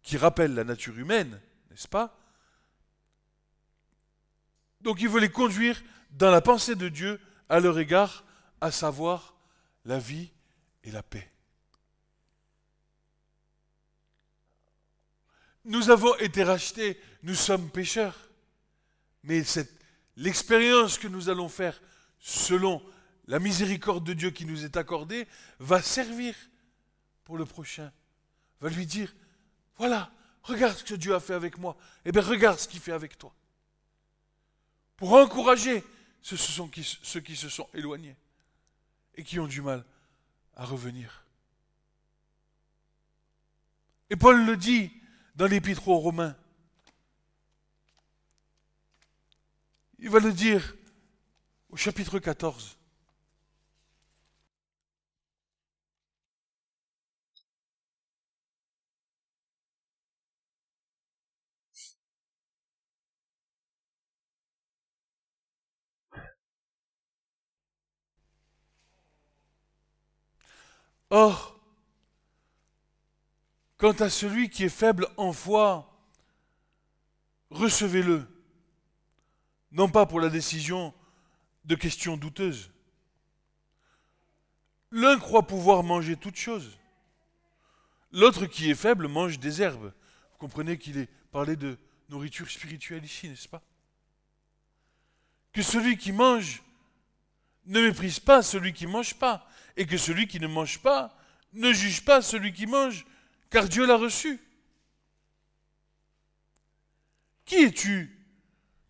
qui 0.02 0.18
rappelle 0.18 0.54
la 0.54 0.64
nature 0.64 0.98
humaine, 0.98 1.40
n'est-ce 1.70 1.88
pas? 1.88 2.20
Donc 4.82 5.02
il 5.02 5.08
veut 5.08 5.22
les 5.22 5.32
conduire 5.32 5.82
dans 6.12 6.32
la 6.32 6.42
pensée 6.42 6.76
de 6.76 6.90
Dieu 6.90 7.20
à 7.50 7.60
leur 7.60 7.80
égard, 7.80 8.26
à 8.60 8.72
savoir 8.72 9.36
la 9.86 10.00
vie 10.00 10.32
et 10.84 10.92
la 10.92 11.04
paix. 11.04 11.33
Nous 15.66 15.90
avons 15.90 16.16
été 16.18 16.44
rachetés, 16.44 17.00
nous 17.24 17.36
sommes 17.36 17.70
pécheurs, 17.70 18.30
mais 19.24 19.44
l'expérience 20.18 20.98
que 20.98 21.08
nous 21.08 21.30
allons 21.30 21.48
faire 21.48 21.82
selon 22.20 22.84
la 23.28 23.40
miséricorde 23.40 24.04
de 24.04 24.14
Dieu 24.14 24.32
qui 24.32 24.46
nous 24.46 24.66
est 24.66 24.76
accordée 24.76 25.28
va 25.60 25.82
servir 25.82 26.36
pour 27.24 27.38
le 27.38 27.46
prochain, 27.46 27.92
va 28.60 28.70
lui 28.70 28.86
dire, 28.86 29.14
voilà, 29.78 30.12
regarde 30.42 30.78
ce 30.78 30.84
que 30.84 30.96
Dieu 30.96 31.16
a 31.16 31.22
fait 31.22 31.34
avec 31.34 31.58
moi, 31.58 31.78
eh 32.04 32.12
bien 32.12 32.22
regarde 32.22 32.60
ce 32.60 32.68
qu'il 32.68 32.82
fait 32.82 32.92
avec 32.92 33.18
toi. 33.18 33.34
Pour 34.98 35.14
encourager 35.14 35.84
ceux, 36.22 36.38
ceux 36.38 37.22
qui 37.22 37.36
se 37.36 37.50
sont 37.50 37.70
éloignés 37.74 38.18
et 39.16 39.24
qui 39.24 39.40
ont 39.40 39.48
du 39.48 39.62
mal 39.62 39.86
à 40.56 40.66
revenir. 40.66 41.26
Et 44.10 44.18
Paul 44.18 44.46
le 44.46 44.58
dit 44.58 44.92
dans 45.36 45.48
l'épître 45.48 45.88
aux 45.88 45.98
Romains. 45.98 46.36
Il 50.00 50.10
va 50.10 50.20
le 50.20 50.34
dire 50.34 50.76
au 51.70 51.78
chapitre 51.78 52.20
14. 52.20 52.78
Or, 71.10 71.63
Quant 73.84 73.92
à 74.00 74.10
celui 74.10 74.50
qui 74.50 74.64
est 74.64 74.70
faible 74.70 75.10
en 75.18 75.34
foi, 75.34 75.94
recevez-le, 77.50 78.26
non 79.74 79.90
pas 79.90 80.06
pour 80.06 80.22
la 80.22 80.30
décision 80.30 80.94
de 81.66 81.76
questions 81.76 82.16
douteuses. 82.16 82.72
L'un 84.90 85.20
croit 85.20 85.46
pouvoir 85.46 85.84
manger 85.84 86.16
toutes 86.16 86.38
choses. 86.38 86.78
L'autre 88.14 88.46
qui 88.46 88.72
est 88.72 88.76
faible 88.76 89.10
mange 89.10 89.38
des 89.38 89.62
herbes. 89.62 89.94
Vous 90.32 90.38
comprenez 90.38 90.78
qu'il 90.78 90.98
est 90.98 91.10
parlé 91.34 91.58
de 91.58 91.78
nourriture 92.08 92.50
spirituelle 92.50 93.04
ici, 93.04 93.28
n'est-ce 93.28 93.50
pas? 93.50 93.64
Que 95.52 95.62
celui 95.62 95.98
qui 95.98 96.14
mange 96.14 96.64
ne 97.66 97.82
méprise 97.82 98.22
pas 98.22 98.44
celui 98.44 98.72
qui 98.72 98.88
ne 98.88 98.92
mange 98.94 99.16
pas, 99.16 99.46
et 99.76 99.86
que 99.86 99.98
celui 99.98 100.26
qui 100.26 100.40
ne 100.40 100.48
mange 100.48 100.80
pas 100.80 101.18
ne 101.52 101.74
juge 101.74 102.06
pas 102.06 102.22
celui 102.22 102.54
qui 102.54 102.66
mange, 102.66 103.06
car 103.54 103.70
Dieu 103.70 103.86
l'a 103.86 103.98
reçu. 103.98 104.40
Qui 107.46 107.58
es-tu, 107.58 108.18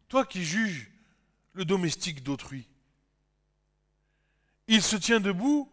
toi 0.07 0.25
qui 0.25 0.45
juges 0.45 0.89
le 1.51 1.65
domestique 1.65 2.23
d'autrui? 2.23 2.65
Il 4.69 4.81
se 4.81 4.95
tient 4.95 5.19
debout 5.19 5.69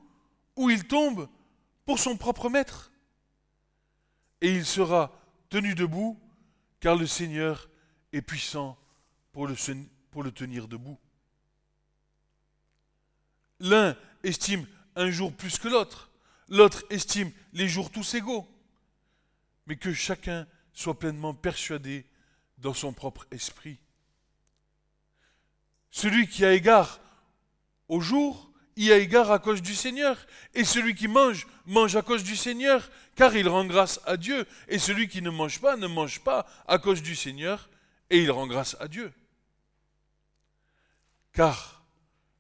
ou 0.57 0.71
il 0.71 0.89
tombe 0.89 1.29
pour 1.85 2.01
son 2.01 2.17
propre 2.17 2.51
maître? 2.51 2.91
Et 4.41 4.53
il 4.53 4.67
sera 4.67 5.13
tenu 5.51 5.77
debout, 5.77 6.19
car 6.81 6.97
le 6.97 7.07
Seigneur 7.07 7.71
est 8.13 8.23
puissant 8.23 8.77
pour 9.31 9.47
le, 9.47 10.33
tenir 10.33 10.67
debout. 10.67 10.99
L'un 13.61 13.97
estime 14.25 14.67
un 14.97 15.13
jour 15.13 15.33
plus 15.33 15.59
que 15.59 15.69
l'autre, 15.69 16.11
l'autre 16.49 16.83
estime 16.91 17.31
les 17.53 17.69
jours 17.69 17.93
tous 17.93 18.15
égaux 18.15 18.49
mais 19.71 19.77
que 19.77 19.93
chacun 19.93 20.49
soit 20.73 20.99
pleinement 20.99 21.33
persuadé 21.33 22.05
dans 22.59 22.75
son 22.75 22.93
propre 22.93 23.25
esprit. 23.31 23.79
Celui 25.93 26.27
qui 26.27 26.45
a 26.45 26.53
égard 26.53 26.99
au 27.87 28.01
jour, 28.01 28.51
y 28.77 28.91
a 28.91 28.99
égard 28.99 29.31
à 29.31 29.39
cause 29.39 29.63
du 29.63 29.77
Seigneur. 29.77 30.27
Et 30.55 30.65
celui 30.65 30.97
qui 30.97 31.07
mange, 31.07 31.47
mange 31.67 31.95
à 31.95 32.03
cause 32.03 32.25
du 32.25 32.35
Seigneur, 32.35 32.91
car 33.15 33.37
il 33.37 33.49
rend 33.49 33.65
grâce 33.65 34.01
à 34.07 34.17
Dieu. 34.17 34.45
Et 34.67 34.81
celui 34.81 35.07
qui 35.07 35.23
ne 35.23 35.31
mange 35.31 35.61
pas, 35.61 35.77
ne 35.77 35.87
mange 35.87 36.19
pas 36.19 36.49
à 36.67 36.79
cause 36.79 37.01
du 37.01 37.15
Seigneur, 37.15 37.71
et 38.11 38.21
il 38.21 38.33
rend 38.33 38.49
grâce 38.49 38.77
à 38.81 38.89
Dieu. 38.89 39.13
Car 41.33 41.85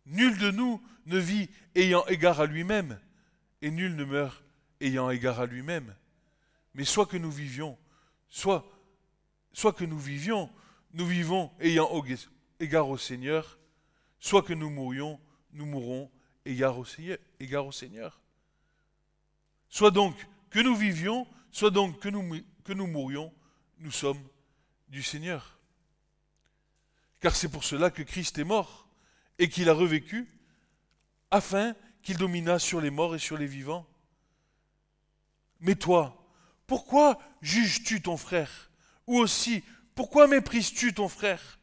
nul 0.05 0.37
de 0.37 0.51
nous 0.51 0.83
ne 1.07 1.19
vit 1.19 1.49
ayant 1.77 2.05
égard 2.07 2.41
à 2.41 2.47
lui-même, 2.47 2.99
et 3.63 3.71
nul 3.71 3.95
ne 3.95 4.05
meurt 4.05 4.43
ayant 4.81 5.11
égard 5.11 5.39
à 5.39 5.47
lui-même. 5.47 5.95
Mais 6.75 6.85
soit 6.85 7.07
que 7.07 7.17
nous 7.17 7.31
vivions, 7.31 7.79
soit, 8.29 8.65
que 9.77 9.85
nous 9.85 9.99
vivions, 9.99 10.51
nous 10.93 11.07
vivons 11.07 11.53
ayant 11.61 11.91
égard 12.61 12.89
au 12.89 12.99
Seigneur, 12.99 13.59
soit 14.19 14.43
que 14.43 14.53
nous 14.53 14.71
mourions, 14.71 15.21
nous 15.53 15.67
mourrons 15.67 16.11
égard 16.45 16.79
au 16.79 16.85
Seigneur. 16.85 17.19
Égard. 17.41 17.71
Soit 19.69 19.91
donc 19.91 20.15
que 20.51 20.61
nous 20.61 20.77
vivions, 20.77 21.27
soit 21.51 21.71
donc 21.71 21.99
que 22.01 22.09
nous, 22.09 22.41
que 22.65 22.73
nous 22.73 22.87
mourions, 22.87 23.33
nous 23.79 23.91
sommes 23.91 24.23
du 24.89 25.03
Seigneur. 25.03 25.59
Car 27.21 27.35
c'est 27.35 27.51
pour 27.51 27.65
cela 27.65 27.91
que 27.91 28.03
Christ 28.03 28.39
est 28.39 28.45
mort 28.45 28.89
et 29.39 29.49
qu'il 29.49 29.69
a 29.69 29.75
revécu, 29.75 30.29
afin 31.31 31.75
qu'il 32.03 32.17
dominât 32.17 32.59
sur 32.59 32.81
les 32.81 32.91
morts 32.91 33.15
et 33.15 33.19
sur 33.19 33.37
les 33.37 33.47
vivants. 33.47 33.87
Mais 35.61 35.75
toi, 35.75 36.20
pourquoi 36.71 37.19
juges-tu 37.43 38.01
ton 38.01 38.17
frère? 38.17 38.71
Ou 39.09 39.19
aussi, 39.19 39.65
pourquoi 39.97 40.29
méprises-tu 40.29 40.95
ton 40.95 41.09
frère? 41.09 41.59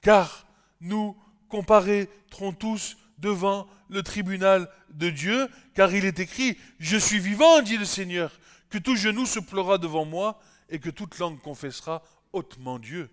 Car 0.00 0.44
nous 0.80 1.16
comparaîtrons 1.48 2.52
tous 2.52 2.96
devant 3.18 3.68
le 3.88 4.02
tribunal 4.02 4.68
de 4.88 5.08
Dieu, 5.08 5.48
car 5.74 5.94
il 5.94 6.04
est 6.04 6.18
écrit, 6.18 6.58
Je 6.80 6.96
suis 6.96 7.20
vivant, 7.20 7.62
dit 7.62 7.76
le 7.76 7.84
Seigneur, 7.84 8.40
que 8.70 8.78
tout 8.78 8.96
genou 8.96 9.24
se 9.24 9.38
pleura 9.38 9.78
devant 9.78 10.04
moi, 10.04 10.42
et 10.68 10.80
que 10.80 10.90
toute 10.90 11.20
langue 11.20 11.38
confessera 11.38 12.02
hautement 12.32 12.80
Dieu. 12.80 13.08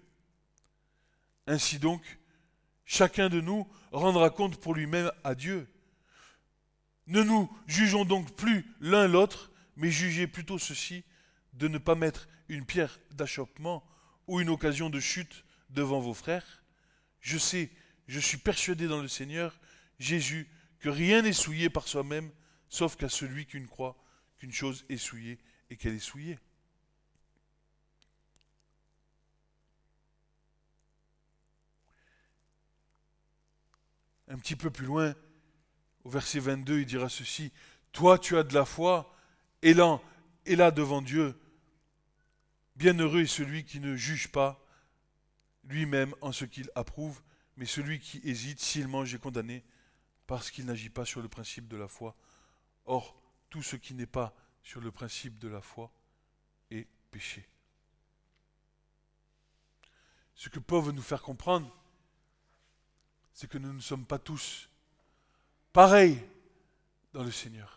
Ainsi 1.45 1.77
donc, 1.77 2.01
chacun 2.83 3.29
de 3.29 3.41
nous 3.41 3.67
rendra 3.91 4.31
compte 4.31 4.59
pour 4.59 4.73
lui-même 4.73 5.11
à 5.23 5.35
Dieu. 5.35 5.67
Ne 7.05 7.21
nous 7.21 7.47
jugeons 7.67 8.05
donc 8.05 8.35
plus 8.35 8.65
l'un 8.79 9.07
l'autre, 9.07 9.51
mais 9.77 9.91
jugez 9.91 10.27
plutôt 10.27 10.57
ceci, 10.57 11.05
de 11.53 11.67
ne 11.67 11.77
pas 11.77 11.95
mettre 11.95 12.27
une 12.49 12.65
pierre 12.65 12.99
d'achoppement 13.11 13.87
ou 14.27 14.41
une 14.41 14.49
occasion 14.49 14.89
de 14.89 14.99
chute 14.99 15.45
devant 15.69 15.99
vos 15.99 16.13
frères. 16.13 16.63
Je 17.21 17.37
sais, 17.37 17.71
je 18.07 18.19
suis 18.19 18.37
persuadé 18.37 18.87
dans 18.87 19.01
le 19.01 19.07
Seigneur, 19.07 19.59
Jésus, 19.99 20.47
que 20.79 20.89
rien 20.89 21.21
n'est 21.21 21.33
souillé 21.33 21.69
par 21.69 21.87
soi-même, 21.87 22.31
sauf 22.69 22.95
qu'à 22.95 23.09
celui 23.09 23.45
qui 23.45 23.59
ne 23.59 23.67
croit 23.67 23.97
qu'une 24.37 24.51
chose 24.51 24.85
est 24.89 24.97
souillée 24.97 25.39
et 25.69 25.77
qu'elle 25.77 25.95
est 25.95 25.99
souillée. 25.99 26.39
Un 34.27 34.37
petit 34.39 34.55
peu 34.55 34.69
plus 34.69 34.85
loin, 34.85 35.15
au 36.03 36.09
verset 36.09 36.39
22, 36.39 36.79
il 36.79 36.85
dira 36.85 37.09
ceci, 37.09 37.51
Toi 37.91 38.19
tu 38.19 38.37
as 38.37 38.43
de 38.43 38.53
la 38.53 38.65
foi, 38.65 39.16
et 39.61 39.73
là, 39.73 39.99
là 40.45 40.71
devant 40.71 41.01
Dieu, 41.01 41.39
bienheureux 42.75 43.21
est 43.21 43.27
celui 43.27 43.65
qui 43.65 43.79
ne 43.79 43.95
juge 43.95 44.31
pas 44.31 44.63
lui-même 45.63 46.13
en 46.21 46.31
ce 46.31 46.45
qu'il 46.45 46.69
approuve, 46.75 47.21
mais 47.57 47.65
celui 47.65 47.99
qui 47.99 48.21
hésite, 48.23 48.59
s'il 48.59 48.87
mange, 48.87 49.13
est 49.13 49.19
condamné, 49.19 49.63
parce 50.27 50.51
qu'il 50.51 50.65
n'agit 50.65 50.89
pas 50.89 51.05
sur 51.05 51.21
le 51.21 51.27
principe 51.27 51.67
de 51.67 51.77
la 51.77 51.87
foi. 51.87 52.15
Or, 52.85 53.19
tout 53.49 53.63
ce 53.63 53.75
qui 53.75 53.93
n'est 53.93 54.05
pas 54.05 54.35
sur 54.61 54.81
le 54.81 54.91
principe 54.91 55.39
de 55.39 55.47
la 55.47 55.61
foi 55.61 55.91
est 56.69 56.87
péché. 57.11 57.47
Ce 60.35 60.49
que 60.49 60.59
Paul 60.59 60.83
veut 60.83 60.91
nous 60.91 61.01
faire 61.01 61.21
comprendre, 61.21 61.73
c'est 63.33 63.49
que 63.49 63.57
nous 63.57 63.73
ne 63.73 63.79
sommes 63.79 64.05
pas 64.05 64.19
tous 64.19 64.69
pareils 65.73 66.21
dans 67.13 67.23
le 67.23 67.31
Seigneur. 67.31 67.76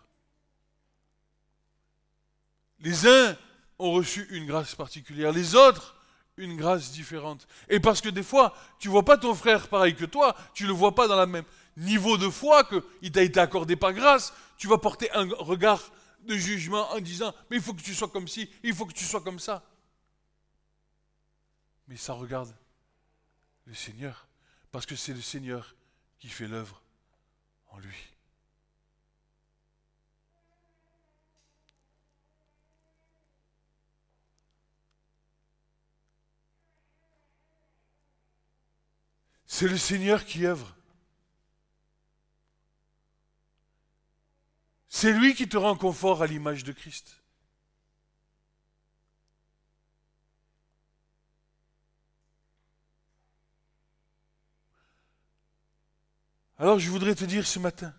Les 2.81 3.07
uns 3.07 3.37
ont 3.79 3.93
reçu 3.93 4.27
une 4.31 4.47
grâce 4.47 4.75
particulière, 4.75 5.33
les 5.33 5.55
autres 5.55 5.97
une 6.41 6.57
grâce 6.57 6.91
différente. 6.91 7.47
Et 7.69 7.81
parce 7.81 8.01
que 8.01 8.09
des 8.09 8.23
fois, 8.23 8.55
tu 8.79 8.89
vois 8.89 9.05
pas 9.05 9.19
ton 9.19 9.35
frère 9.35 9.69
pareil 9.69 9.95
que 9.95 10.05
toi, 10.05 10.37
tu 10.55 10.65
ne 10.65 10.69
le 10.69 10.75
vois 10.75 10.95
pas 10.95 11.07
dans 11.07 11.19
le 11.21 11.27
même 11.27 11.45
niveau 11.77 12.17
de 12.17 12.29
foi 12.29 12.65
qu'il 12.65 13.13
t'a 13.13 13.23
été 13.23 13.39
accordé 13.41 13.77
par 13.77 13.93
grâce, 13.93 14.33
tu 14.57 14.67
vas 14.67 14.79
porter 14.79 15.11
un 15.13 15.29
regard 15.39 15.93
de 16.23 16.37
jugement 16.37 16.91
en 16.93 17.01
disant, 17.01 17.35
mais 17.51 17.57
il 17.57 17.63
faut 17.63 17.75
que 17.75 17.83
tu 17.83 17.95
sois 17.95 18.09
comme 18.09 18.29
ci, 18.29 18.51
il 18.63 18.75
faut 18.75 18.87
que 18.87 18.93
tu 18.93 19.05
sois 19.05 19.21
comme 19.21 19.39
ça. 19.39 19.65
Mais 21.89 21.97
ça 21.97 22.13
regarde 22.13 22.55
le 23.67 23.75
Seigneur, 23.75 24.27
parce 24.71 24.87
que 24.87 24.97
c'est 24.97 25.15
le 25.15 25.23
Seigneur 25.23 25.75
qui 26.19 26.29
fait 26.29 26.47
l'œuvre 26.47 26.83
en 27.71 27.79
lui. 27.79 27.97
C'est 39.61 39.69
le 39.69 39.77
Seigneur 39.77 40.25
qui 40.25 40.47
œuvre. 40.47 40.75
C'est 44.89 45.13
lui 45.13 45.35
qui 45.35 45.51
te 45.51 45.59
rend 45.59 45.77
confort 45.77 46.23
à 46.23 46.27
l'image 46.27 46.65
de 46.65 46.73
Christ. 46.73 47.23
Alors 56.57 56.79
je 56.79 56.89
voudrais 56.89 57.15
te 57.15 57.27
dire 57.27 57.47
ce 57.47 57.59
matin, 57.59 57.95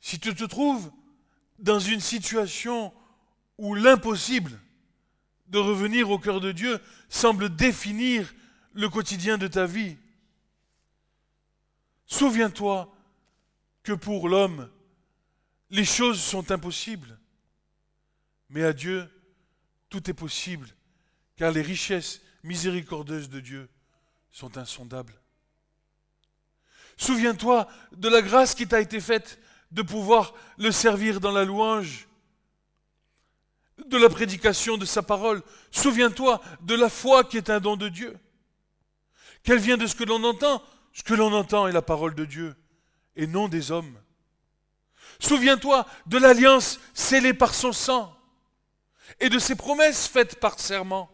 si 0.00 0.18
tu 0.18 0.34
te 0.34 0.44
trouves 0.44 0.90
dans 1.58 1.80
une 1.80 2.00
situation 2.00 2.94
où 3.58 3.74
l'impossible 3.74 4.58
de 5.48 5.58
revenir 5.58 6.08
au 6.08 6.18
cœur 6.18 6.40
de 6.40 6.50
Dieu 6.50 6.80
semble 7.10 7.54
définir 7.54 8.32
le 8.74 8.88
quotidien 8.88 9.38
de 9.38 9.48
ta 9.48 9.66
vie. 9.66 9.96
Souviens-toi 12.06 12.92
que 13.82 13.92
pour 13.92 14.28
l'homme, 14.28 14.70
les 15.70 15.84
choses 15.84 16.20
sont 16.20 16.50
impossibles. 16.50 17.18
Mais 18.50 18.64
à 18.64 18.72
Dieu, 18.72 19.08
tout 19.88 20.10
est 20.10 20.14
possible, 20.14 20.68
car 21.36 21.52
les 21.52 21.62
richesses 21.62 22.20
miséricordieuses 22.42 23.30
de 23.30 23.40
Dieu 23.40 23.68
sont 24.30 24.58
insondables. 24.58 25.18
Souviens-toi 26.96 27.68
de 27.92 28.08
la 28.08 28.22
grâce 28.22 28.54
qui 28.54 28.68
t'a 28.68 28.80
été 28.80 29.00
faite 29.00 29.38
de 29.70 29.82
pouvoir 29.82 30.34
le 30.58 30.70
servir 30.70 31.20
dans 31.20 31.32
la 31.32 31.44
louange 31.44 32.06
de 33.86 33.96
la 33.96 34.08
prédication 34.08 34.76
de 34.76 34.84
sa 34.84 35.02
parole. 35.02 35.42
Souviens-toi 35.70 36.40
de 36.60 36.74
la 36.74 36.88
foi 36.88 37.24
qui 37.24 37.38
est 37.38 37.50
un 37.50 37.60
don 37.60 37.76
de 37.76 37.88
Dieu. 37.88 38.18
Qu'elle 39.42 39.58
vient 39.58 39.76
de 39.76 39.86
ce 39.86 39.94
que 39.94 40.04
l'on 40.04 40.22
entend. 40.24 40.62
Ce 40.92 41.02
que 41.02 41.14
l'on 41.14 41.32
entend 41.32 41.66
est 41.66 41.72
la 41.72 41.82
parole 41.82 42.14
de 42.14 42.24
Dieu 42.24 42.54
et 43.16 43.26
non 43.26 43.48
des 43.48 43.70
hommes. 43.70 43.98
Souviens-toi 45.18 45.86
de 46.06 46.18
l'alliance 46.18 46.80
scellée 46.94 47.34
par 47.34 47.54
son 47.54 47.72
sang 47.72 48.16
et 49.20 49.28
de 49.28 49.38
ses 49.38 49.54
promesses 49.54 50.06
faites 50.06 50.38
par 50.40 50.58
serment. 50.58 51.10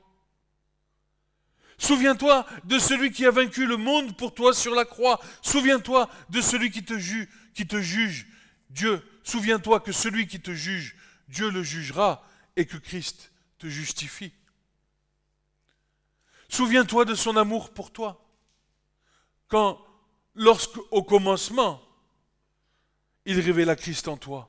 Souviens-toi 1.78 2.44
de 2.64 2.78
celui 2.78 3.12
qui 3.12 3.24
a 3.24 3.30
vaincu 3.30 3.66
le 3.66 3.76
monde 3.76 4.16
pour 4.16 4.34
toi 4.34 4.52
sur 4.52 4.74
la 4.74 4.84
croix. 4.84 5.20
Souviens-toi 5.42 6.10
de 6.28 6.40
celui 6.40 6.70
qui 6.70 6.84
te 6.84 6.98
juge, 6.98 7.28
qui 7.54 7.66
te 7.66 7.80
juge. 7.80 8.26
Dieu, 8.70 9.02
souviens-toi 9.22 9.80
que 9.80 9.92
celui 9.92 10.26
qui 10.26 10.40
te 10.40 10.52
juge, 10.52 10.96
Dieu 11.28 11.50
le 11.50 11.62
jugera 11.62 12.26
et 12.56 12.66
que 12.66 12.76
Christ 12.76 13.30
te 13.58 13.68
justifie. 13.68 14.32
Souviens-toi 16.48 17.04
de 17.04 17.14
son 17.14 17.36
amour 17.36 17.70
pour 17.70 17.90
toi. 17.90 18.24
Quand, 19.48 19.84
lorsque, 20.34 20.78
au 20.90 21.02
commencement, 21.02 21.82
il 23.24 23.38
révéla 23.40 23.76
Christ 23.76 24.08
en 24.08 24.16
toi. 24.16 24.48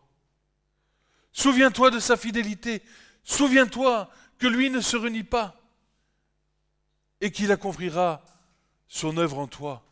Souviens-toi 1.34 1.92
de 1.92 2.00
sa 2.00 2.18
fidélité. 2.18 2.82
Souviens-toi 3.24 4.10
que 4.38 4.48
lui 4.48 4.70
ne 4.70 4.82
se 4.82 4.98
renie 4.98 5.24
pas 5.24 5.56
et 7.22 7.32
qu'il 7.32 7.52
accomplira 7.52 8.24
son 8.88 9.18
œuvre 9.18 9.40
en 9.40 9.48
toi. 9.48 9.84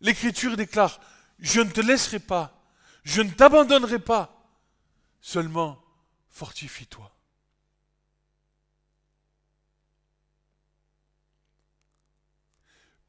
L'Écriture 0.00 0.56
déclare, 0.56 1.00
je 1.38 1.60
ne 1.60 1.70
te 1.70 1.80
laisserai 1.80 2.18
pas, 2.18 2.60
je 3.04 3.22
ne 3.22 3.30
t'abandonnerai 3.30 3.98
pas, 3.98 4.44
seulement 5.20 5.82
fortifie-toi. 6.30 7.10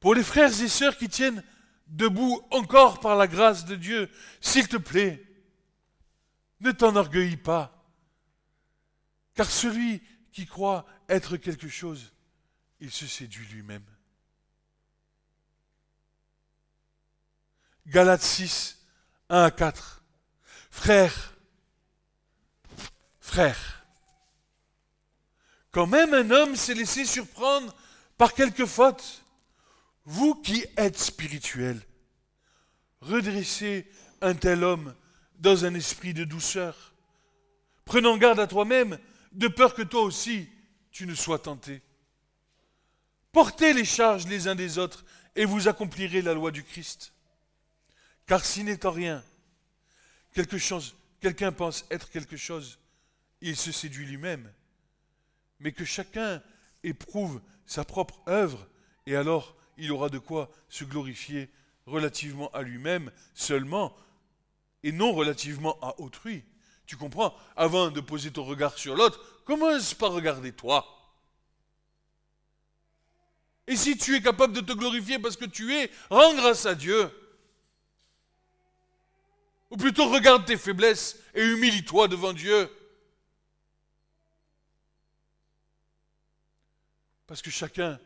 Pour 0.02 0.16
les 0.16 0.24
frères 0.24 0.62
et 0.62 0.68
sœurs 0.68 0.98
qui 0.98 1.08
tiennent 1.08 1.44
debout 1.86 2.42
encore 2.50 3.00
par 3.00 3.16
la 3.16 3.28
grâce 3.28 3.66
de 3.66 3.76
Dieu, 3.76 4.10
s'il 4.42 4.68
te 4.68 4.78
plaît, 4.78 5.24
ne 6.60 6.72
t'enorgueillis 6.72 7.38
pas, 7.38 7.86
car 9.36 9.50
celui 9.50 10.02
qui 10.32 10.48
croit 10.48 10.86
être 11.08 11.38
quelque 11.38 11.70
chose, 11.70 12.12
il 12.80 12.92
se 12.92 13.06
séduit 13.06 13.46
lui-même. 13.48 13.86
Galates 17.86 18.24
6, 18.24 18.80
1 19.30 19.44
à 19.44 19.52
4. 19.52 20.04
Frères, 20.72 21.36
frères, 23.20 23.86
quand 25.70 25.88
même 25.88 26.14
un 26.16 26.32
homme 26.32 26.56
s'est 26.56 26.74
laissé 26.74 27.06
surprendre 27.06 27.76
par 28.18 28.34
quelque 28.34 28.66
faute, 28.66 29.21
vous 30.06 30.36
qui 30.36 30.66
êtes 30.78 30.98
spirituels, 30.98 31.82
redressez 33.02 33.90
un 34.22 34.34
tel 34.34 34.64
homme 34.64 34.96
dans 35.40 35.66
un 35.66 35.74
esprit 35.74 36.14
de 36.14 36.24
douceur, 36.24 36.94
prenant 37.86 38.18
garde 38.18 38.40
à 38.40 38.48
toi-même, 38.48 39.00
de 39.32 39.48
peur 39.48 39.74
que 39.74 39.82
toi 39.82 40.02
aussi 40.02 40.50
tu 40.92 41.08
ne 41.08 41.16
sois 41.16 41.40
tenté. 41.40 41.82
Portez 43.32 43.74
les 43.74 43.86
charges 43.86 44.28
les 44.28 44.48
uns 44.48 44.56
des 44.56 44.78
autres 44.78 45.06
et 45.36 45.46
vous 45.46 45.68
accomplirez 45.68 46.22
la 46.22 46.34
loi 46.34 46.52
du 46.52 46.64
Christ. 46.64 47.14
Car 48.26 48.44
s'il 48.44 48.66
n'étant 48.66 48.92
rien, 48.92 49.24
quelque 50.34 50.58
chose, 50.58 50.96
quelqu'un 51.22 51.52
pense 51.52 51.86
être 51.90 52.10
quelque 52.10 52.38
chose, 52.38 52.80
il 53.42 53.56
se 53.56 53.72
séduit 53.72 54.06
lui-même. 54.06 54.52
Mais 55.60 55.72
que 55.72 55.86
chacun 55.86 56.42
éprouve 56.84 57.42
sa 57.66 57.86
propre 57.86 58.22
œuvre, 58.28 58.68
et 59.06 59.16
alors 59.16 59.56
il 59.82 59.92
aura 59.92 60.10
de 60.10 60.20
quoi 60.20 60.50
se 60.70 60.86
glorifier 60.86 61.50
relativement 61.88 62.50
à 62.52 62.62
lui-même 62.62 63.12
seulement, 63.34 63.96
et 64.84 64.92
non 64.92 65.12
relativement 65.12 65.78
à 65.82 66.00
autrui. 66.00 66.44
Tu 66.86 66.98
comprends? 66.98 67.36
Avant 67.56 67.90
de 67.90 68.00
poser 68.00 68.32
ton 68.32 68.44
regard 68.44 68.78
sur 68.78 68.96
l'autre, 68.96 69.44
commence 69.44 69.96
par 69.96 70.12
regarder 70.12 70.52
toi. 70.52 70.86
Et 73.66 73.76
si 73.76 73.98
tu 73.98 74.16
es 74.16 74.22
capable 74.22 74.54
de 74.54 74.62
te 74.62 74.74
glorifier 74.74 75.18
parce 75.18 75.36
que 75.36 75.46
tu 75.46 75.74
es, 75.74 75.90
rends 76.10 76.36
grâce 76.36 76.66
à 76.68 76.76
Dieu. 76.76 77.10
Ou 79.72 79.78
plutôt 79.78 80.10
regarde 80.10 80.46
tes 80.46 80.58
faiblesses 80.58 81.18
et 81.34 81.44
humilie-toi 81.44 82.08
devant 82.08 82.34
Dieu. 82.34 82.70
Parce 87.26 87.42
que 87.42 87.50
chacun 87.50 88.00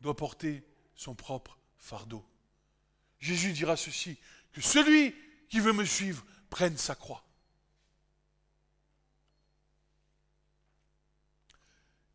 doit 0.00 0.16
porter 0.16 0.64
son 0.94 1.14
propre 1.14 1.58
fardeau. 1.78 2.24
Jésus 3.18 3.52
dira 3.52 3.76
ceci, 3.76 4.18
que 4.52 4.60
celui 4.60 5.14
qui 5.48 5.60
veut 5.60 5.72
me 5.72 5.84
suivre 5.84 6.24
prenne 6.50 6.76
sa 6.76 6.94
croix. 6.94 7.24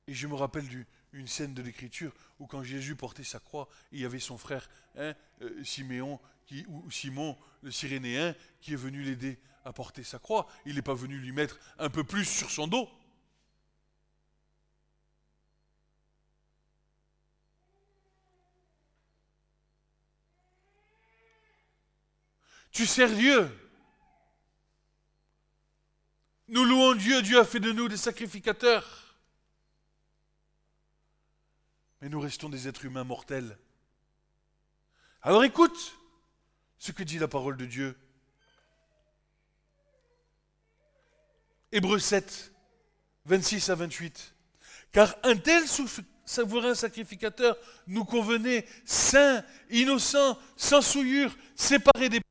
Et 0.07 0.13
je 0.13 0.27
me 0.27 0.35
rappelle 0.35 0.67
d'une 1.13 1.27
scène 1.27 1.53
de 1.53 1.61
l'Écriture 1.61 2.11
où 2.39 2.47
quand 2.47 2.63
Jésus 2.63 2.95
portait 2.95 3.23
sa 3.23 3.39
croix, 3.39 3.69
il 3.91 3.99
y 3.99 4.05
avait 4.05 4.19
son 4.19 4.37
frère 4.37 4.67
hein, 4.97 5.13
euh, 5.41 5.63
Siméon, 5.63 6.19
ou 6.67 6.89
Simon 6.89 7.37
le 7.61 7.71
Cyrénéen, 7.71 8.35
qui 8.61 8.73
est 8.73 8.77
venu 8.77 9.03
l'aider 9.03 9.39
à 9.65 9.73
porter 9.73 10.03
sa 10.03 10.17
croix. 10.17 10.47
Il 10.65 10.75
n'est 10.75 10.81
pas 10.81 10.95
venu 10.95 11.19
lui 11.19 11.31
mettre 11.31 11.59
un 11.77 11.89
peu 11.89 12.03
plus 12.03 12.25
sur 12.25 12.49
son 12.49 12.67
dos. 12.67 12.89
Tu 22.71 22.85
sers 22.85 23.11
Dieu. 23.11 23.49
Nous 26.47 26.65
louons 26.65 26.95
Dieu, 26.95 27.21
Dieu 27.21 27.39
a 27.39 27.45
fait 27.45 27.59
de 27.59 27.71
nous 27.71 27.87
des 27.87 27.97
sacrificateurs. 27.97 29.15
Mais 32.01 32.09
nous 32.09 32.19
restons 32.19 32.49
des 32.49 32.67
êtres 32.67 32.85
humains 32.85 33.03
mortels. 33.03 33.57
Alors 35.21 35.43
écoute 35.43 35.97
ce 36.77 36.91
que 36.91 37.03
dit 37.03 37.19
la 37.19 37.27
parole 37.27 37.57
de 37.57 37.65
Dieu. 37.65 37.95
Hébreu 41.71 41.99
7, 41.99 42.51
26 43.25 43.69
à 43.69 43.75
28. 43.75 44.33
Car 44.91 45.15
un 45.23 45.35
tel 45.35 45.67
souverain 45.67 46.73
sacrificateur 46.73 47.57
nous 47.85 48.05
convenait 48.05 48.65
saint, 48.85 49.43
innocent, 49.69 50.39
sans 50.55 50.81
souillure, 50.81 51.35
séparé 51.55 52.09
des 52.09 52.21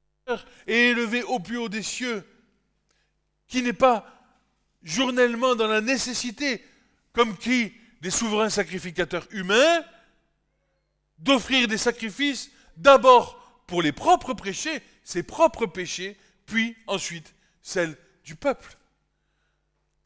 et 0.67 0.91
élevé 0.91 1.23
au 1.23 1.41
plus 1.41 1.57
haut 1.57 1.69
des 1.69 1.83
cieux, 1.83 2.27
qui 3.47 3.63
n'est 3.63 3.73
pas 3.73 4.07
journellement 4.83 5.55
dans 5.55 5.67
la 5.67 5.81
nécessité, 5.81 6.65
comme 7.13 7.37
qui 7.37 7.73
des 8.01 8.11
souverains 8.11 8.51
sacrificateurs 8.51 9.27
humains, 9.33 9.85
d'offrir 11.19 11.67
des 11.67 11.79
sacrifices 11.79 12.51
d'abord 12.77 13.63
pour 13.67 13.83
les 13.83 13.93
propres 13.93 14.35
péchés, 14.35 14.83
ses 15.03 15.23
propres 15.23 15.67
péchés, 15.67 16.17
puis 16.47 16.77
ensuite 16.87 17.35
celles 17.63 17.97
du 18.25 18.37
peuple. 18.37 18.77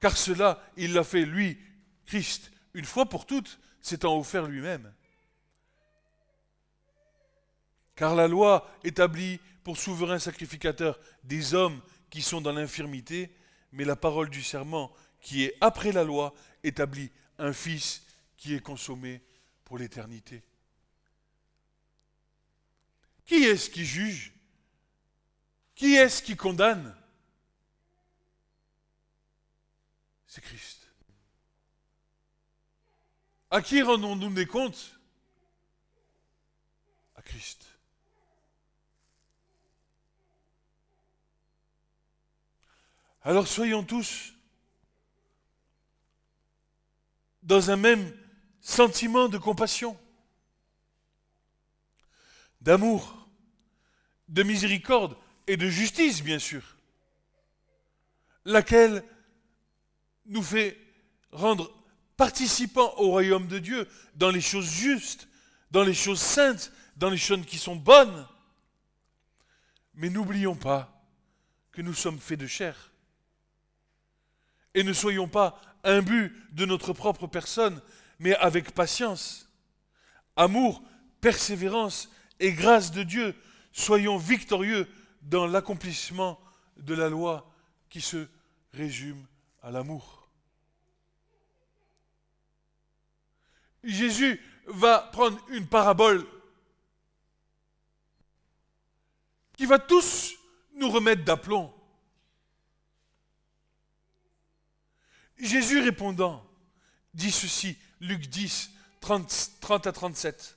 Car 0.00 0.16
cela, 0.16 0.62
il 0.76 0.94
l'a 0.94 1.04
fait, 1.04 1.24
lui, 1.24 1.58
Christ, 2.06 2.50
une 2.74 2.84
fois 2.84 3.06
pour 3.06 3.26
toutes, 3.26 3.58
s'étant 3.80 4.18
offert 4.18 4.46
lui-même. 4.46 4.92
Car 7.94 8.14
la 8.14 8.26
loi 8.26 8.70
établit 8.84 9.38
pour 9.64 9.76
souverain 9.76 10.18
sacrificateur 10.18 10.98
des 11.24 11.54
hommes 11.54 11.80
qui 12.10 12.22
sont 12.22 12.40
dans 12.40 12.52
l'infirmité, 12.52 13.34
mais 13.72 13.84
la 13.84 13.96
parole 13.96 14.28
du 14.28 14.42
serment, 14.42 14.92
qui 15.20 15.44
est 15.44 15.56
après 15.60 15.92
la 15.92 16.04
loi, 16.04 16.34
établit 16.62 17.10
un 17.38 17.52
Fils 17.52 18.02
qui 18.36 18.54
est 18.54 18.60
consommé 18.60 19.22
pour 19.64 19.78
l'éternité. 19.78 20.42
Qui 23.24 23.44
est-ce 23.44 23.70
qui 23.70 23.84
juge? 23.84 24.32
Qui 25.74 25.94
est-ce 25.94 26.22
qui 26.22 26.36
condamne? 26.36 26.94
C'est 30.26 30.42
Christ. 30.42 30.86
À 33.50 33.62
qui 33.62 33.82
rendons-nous 33.82 34.32
des 34.32 34.46
comptes? 34.46 34.98
À 37.14 37.22
Christ. 37.22 37.71
Alors 43.24 43.46
soyons 43.46 43.84
tous 43.84 44.34
dans 47.42 47.70
un 47.70 47.76
même 47.76 48.12
sentiment 48.60 49.28
de 49.28 49.38
compassion, 49.38 49.98
d'amour, 52.60 53.28
de 54.28 54.42
miséricorde 54.42 55.16
et 55.46 55.56
de 55.56 55.68
justice, 55.68 56.22
bien 56.22 56.38
sûr, 56.38 56.62
laquelle 58.44 59.04
nous 60.26 60.42
fait 60.42 60.78
rendre 61.32 61.72
participants 62.16 62.94
au 62.98 63.10
royaume 63.10 63.48
de 63.48 63.58
Dieu 63.58 63.88
dans 64.14 64.30
les 64.30 64.40
choses 64.40 64.70
justes, 64.70 65.28
dans 65.70 65.82
les 65.82 65.94
choses 65.94 66.20
saintes, 66.20 66.72
dans 66.96 67.10
les 67.10 67.18
choses 67.18 67.44
qui 67.46 67.58
sont 67.58 67.76
bonnes. 67.76 68.26
Mais 69.94 70.10
n'oublions 70.10 70.54
pas 70.54 71.04
que 71.72 71.82
nous 71.82 71.94
sommes 71.94 72.18
faits 72.18 72.38
de 72.38 72.46
chair. 72.46 72.91
Et 74.74 74.84
ne 74.84 74.92
soyons 74.92 75.28
pas 75.28 75.60
imbus 75.84 76.32
de 76.52 76.64
notre 76.64 76.92
propre 76.92 77.26
personne, 77.26 77.80
mais 78.18 78.34
avec 78.36 78.72
patience, 78.72 79.48
amour, 80.36 80.82
persévérance 81.20 82.10
et 82.40 82.52
grâce 82.52 82.90
de 82.90 83.02
Dieu, 83.02 83.34
soyons 83.72 84.16
victorieux 84.16 84.88
dans 85.22 85.46
l'accomplissement 85.46 86.40
de 86.76 86.94
la 86.94 87.08
loi 87.08 87.50
qui 87.88 88.00
se 88.00 88.26
résume 88.72 89.26
à 89.62 89.70
l'amour. 89.70 90.28
Jésus 93.84 94.40
va 94.66 94.98
prendre 95.12 95.38
une 95.48 95.66
parabole 95.66 96.26
qui 99.56 99.66
va 99.66 99.78
tous 99.78 100.34
nous 100.74 100.90
remettre 100.90 101.24
d'aplomb. 101.24 101.72
Jésus 105.42 105.80
répondant 105.80 106.48
dit 107.14 107.32
ceci, 107.32 107.76
Luc 108.00 108.28
10, 108.28 108.70
30, 109.00 109.50
30 109.60 109.86
à 109.88 109.92
37. 109.92 110.56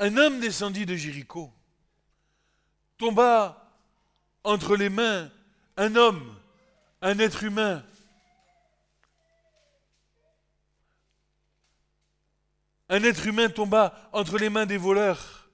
Un 0.00 0.16
homme 0.16 0.40
descendit 0.40 0.84
de 0.84 0.96
Jéricho, 0.96 1.52
tomba 2.98 3.78
entre 4.42 4.76
les 4.76 4.88
mains 4.88 5.30
un 5.76 5.94
homme, 5.94 6.36
un 7.00 7.18
être 7.20 7.44
humain, 7.44 7.84
un 12.88 13.04
être 13.04 13.26
humain 13.26 13.48
tomba 13.48 14.10
entre 14.12 14.36
les 14.36 14.50
mains 14.50 14.66
des 14.66 14.76
voleurs, 14.76 15.48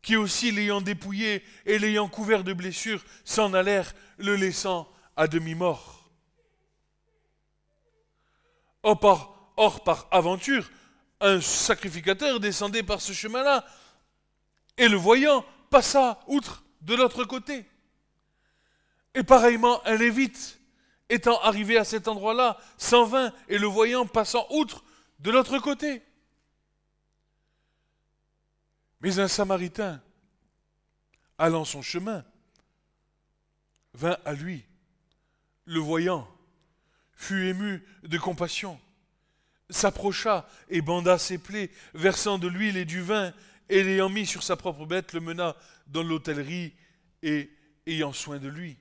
qui 0.00 0.16
aussi, 0.16 0.50
l'ayant 0.50 0.80
dépouillé 0.80 1.44
et 1.66 1.78
l'ayant 1.78 2.08
couvert 2.08 2.42
de 2.42 2.54
blessures, 2.54 3.04
s'en 3.24 3.52
allèrent, 3.52 3.94
le 4.16 4.36
laissant 4.36 4.93
à 5.16 5.26
demi-mort. 5.26 6.10
Or 8.82 8.98
par, 9.00 10.08
aventure, 10.10 10.70
un 11.20 11.40
sacrificateur 11.40 12.40
descendait 12.40 12.82
par 12.82 13.00
ce 13.00 13.12
chemin-là, 13.12 13.64
et 14.76 14.88
le 14.88 14.96
voyant, 14.96 15.44
passa 15.70 16.20
outre 16.26 16.64
de 16.82 16.94
l'autre 16.94 17.24
côté. 17.24 17.64
Et 19.14 19.22
pareillement, 19.22 19.84
un 19.86 19.96
lévite, 19.96 20.60
étant 21.08 21.40
arrivé 21.40 21.78
à 21.78 21.84
cet 21.84 22.08
endroit-là, 22.08 22.58
s'en 22.76 23.04
vint, 23.04 23.32
et 23.48 23.58
le 23.58 23.66
voyant 23.66 24.06
passant 24.06 24.46
outre 24.50 24.84
de 25.20 25.30
l'autre 25.30 25.58
côté. 25.58 26.02
Mais 29.00 29.18
un 29.18 29.28
samaritain, 29.28 30.02
allant 31.38 31.64
son 31.64 31.82
chemin, 31.82 32.24
vint 33.94 34.18
à 34.24 34.32
lui, 34.32 34.64
le 35.64 35.80
voyant, 35.80 36.28
fut 37.16 37.46
ému 37.46 37.82
de 38.02 38.18
compassion, 38.18 38.80
s'approcha 39.70 40.48
et 40.68 40.80
banda 40.80 41.18
ses 41.18 41.38
plaies, 41.38 41.70
versant 41.94 42.38
de 42.38 42.48
l'huile 42.48 42.76
et 42.76 42.84
du 42.84 43.00
vin, 43.00 43.32
et 43.68 43.82
l'ayant 43.82 44.08
mis 44.08 44.26
sur 44.26 44.42
sa 44.42 44.56
propre 44.56 44.86
bête, 44.86 45.12
le 45.12 45.20
mena 45.20 45.56
dans 45.86 46.02
l'hôtellerie 46.02 46.74
et 47.22 47.50
ayant 47.86 48.12
soin 48.12 48.38
de 48.38 48.48
lui. 48.48 48.76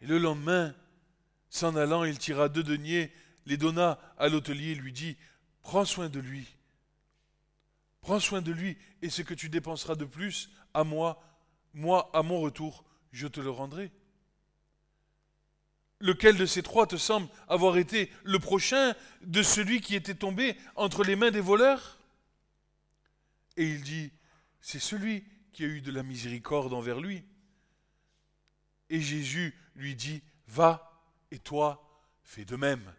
Et 0.00 0.06
le 0.06 0.18
lendemain, 0.18 0.74
s'en 1.48 1.76
allant, 1.76 2.04
il 2.04 2.18
tira 2.18 2.48
deux 2.48 2.62
deniers, 2.62 3.12
les 3.46 3.56
donna 3.56 3.98
à 4.18 4.28
l'hôtelier 4.28 4.74
lui 4.74 4.92
dit, 4.92 5.16
prends 5.62 5.84
soin 5.84 6.08
de 6.08 6.20
lui. 6.20 6.46
Prends 8.00 8.20
soin 8.20 8.42
de 8.42 8.52
lui, 8.52 8.76
et 9.00 9.08
ce 9.08 9.22
que 9.22 9.32
tu 9.32 9.48
dépenseras 9.48 9.94
de 9.94 10.04
plus, 10.04 10.50
à 10.74 10.84
moi, 10.84 11.22
moi, 11.72 12.10
à 12.12 12.22
mon 12.22 12.40
retour, 12.40 12.84
je 13.12 13.26
te 13.26 13.40
le 13.40 13.50
rendrai. 13.50 13.90
Lequel 16.04 16.36
de 16.36 16.44
ces 16.44 16.62
trois 16.62 16.86
te 16.86 16.96
semble 16.96 17.28
avoir 17.48 17.78
été 17.78 18.12
le 18.24 18.38
prochain 18.38 18.94
de 19.22 19.42
celui 19.42 19.80
qui 19.80 19.94
était 19.94 20.14
tombé 20.14 20.54
entre 20.76 21.02
les 21.02 21.16
mains 21.16 21.30
des 21.30 21.40
voleurs? 21.40 21.98
Et 23.56 23.64
il 23.64 23.80
dit, 23.80 24.12
c'est 24.60 24.80
celui 24.80 25.24
qui 25.54 25.64
a 25.64 25.66
eu 25.66 25.80
de 25.80 25.90
la 25.90 26.02
miséricorde 26.02 26.74
envers 26.74 27.00
lui. 27.00 27.24
Et 28.90 29.00
Jésus 29.00 29.58
lui 29.76 29.94
dit, 29.94 30.22
va 30.46 30.92
et 31.30 31.38
toi, 31.38 31.82
fais 32.22 32.44
de 32.44 32.56
même. 32.56 32.92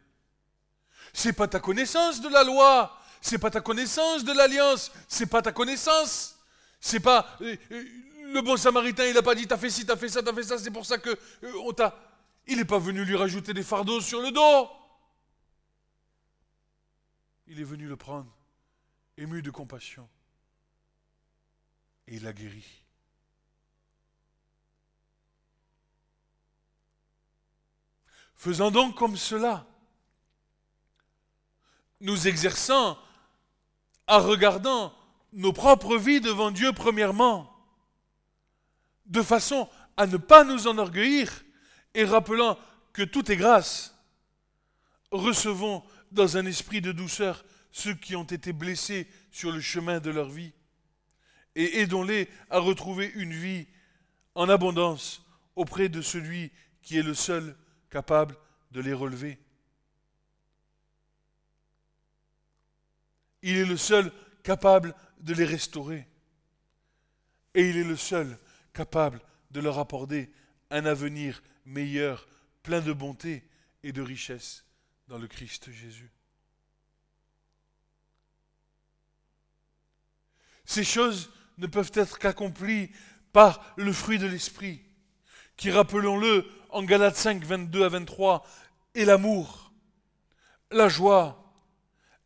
C'est 1.13 1.33
pas 1.33 1.47
ta 1.47 1.59
connaissance 1.59 2.21
de 2.21 2.29
la 2.29 2.43
loi, 2.43 2.99
c'est 3.21 3.37
pas 3.37 3.51
ta 3.51 3.61
connaissance 3.61 4.23
de 4.23 4.33
l'alliance, 4.33 4.91
c'est 5.07 5.27
pas 5.27 5.43
ta 5.43 5.51
connaissance. 5.51 6.39
C'est 6.81 6.99
pas 6.99 7.37
euh, 7.41 7.55
euh, 7.71 7.85
le 8.33 8.41
bon 8.41 8.57
samaritain, 8.57 9.05
il 9.05 9.13
n'a 9.13 9.21
pas 9.21 9.35
dit 9.35 9.45
t'as 9.45 9.57
fait 9.57 9.69
ci, 9.69 9.85
t'as 9.85 9.95
fait 9.95 10.09
ça, 10.09 10.23
t'as 10.23 10.33
fait 10.33 10.41
ça, 10.41 10.57
c'est 10.57 10.71
pour 10.71 10.87
ça 10.87 10.97
que 10.97 11.11
euh, 11.43 11.71
t'a. 11.73 11.95
Il 12.47 12.57
n'est 12.57 12.65
pas 12.65 12.79
venu 12.79 13.03
lui 13.03 13.15
rajouter 13.15 13.53
des 13.53 13.63
fardeaux 13.63 14.01
sur 14.01 14.21
le 14.21 14.31
dos. 14.31 14.69
Il 17.47 17.59
est 17.59 17.63
venu 17.63 17.87
le 17.87 17.95
prendre, 17.95 18.31
ému 19.17 19.41
de 19.41 19.51
compassion, 19.51 20.09
et 22.07 22.15
il 22.15 22.23
l'a 22.23 22.33
guéri. 22.33 22.65
Faisant 28.35 28.71
donc 28.71 28.95
comme 28.95 29.15
cela, 29.15 29.65
nous 32.01 32.27
exerçant 32.27 32.99
en 34.07 34.19
regardant 34.19 34.93
nos 35.33 35.53
propres 35.53 35.97
vies 35.97 36.21
devant 36.21 36.51
Dieu 36.51 36.73
premièrement, 36.73 37.51
de 39.05 39.21
façon 39.21 39.69
à 39.97 40.07
ne 40.07 40.17
pas 40.17 40.43
nous 40.43 40.67
enorgueillir 40.67 41.44
et 41.95 42.05
rappelant 42.05 42.57
que 42.93 43.03
tout 43.03 43.31
est 43.31 43.37
grâce, 43.37 43.95
recevons 45.11 45.83
dans 46.11 46.37
un 46.37 46.45
esprit 46.45 46.81
de 46.81 46.91
douceur 46.91 47.43
ceux 47.71 47.93
qui 47.93 48.15
ont 48.15 48.23
été 48.23 48.53
blessés 48.53 49.07
sur 49.31 49.51
le 49.51 49.59
chemin 49.59 49.99
de 49.99 50.11
leur 50.11 50.29
vie 50.29 50.53
et 51.55 51.79
aidons-les 51.81 52.29
à 52.49 52.59
retrouver 52.59 53.11
une 53.15 53.33
vie 53.33 53.67
en 54.35 54.49
abondance 54.49 55.25
auprès 55.55 55.89
de 55.89 56.01
celui 56.01 56.51
qui 56.81 56.97
est 56.97 57.03
le 57.03 57.13
seul 57.13 57.55
capable 57.89 58.35
de 58.71 58.81
les 58.81 58.93
relever. 58.93 59.39
Il 63.41 63.57
est 63.57 63.65
le 63.65 63.77
seul 63.77 64.11
capable 64.43 64.93
de 65.19 65.33
les 65.33 65.45
restaurer. 65.45 66.07
Et 67.53 67.69
il 67.69 67.77
est 67.77 67.83
le 67.83 67.95
seul 67.95 68.37
capable 68.73 69.21
de 69.51 69.61
leur 69.61 69.79
apporter 69.79 70.29
un 70.71 70.85
avenir 70.85 71.41
meilleur, 71.65 72.27
plein 72.63 72.81
de 72.81 72.93
bonté 72.93 73.43
et 73.83 73.91
de 73.91 74.01
richesse 74.01 74.65
dans 75.07 75.17
le 75.17 75.27
Christ 75.27 75.71
Jésus. 75.71 76.11
Ces 80.65 80.83
choses 80.83 81.31
ne 81.57 81.67
peuvent 81.67 81.91
être 81.93 82.17
qu'accomplies 82.17 82.91
par 83.31 83.73
le 83.77 83.93
fruit 83.93 84.17
de 84.17 84.27
l'Esprit, 84.27 84.81
qui, 85.57 85.71
rappelons-le, 85.71 86.45
en 86.69 86.83
Galates 86.83 87.15
5, 87.15 87.43
22 87.43 87.83
à 87.83 87.89
23, 87.89 88.45
est 88.95 89.05
l'amour, 89.05 89.71
la 90.71 90.89
joie, 90.89 91.53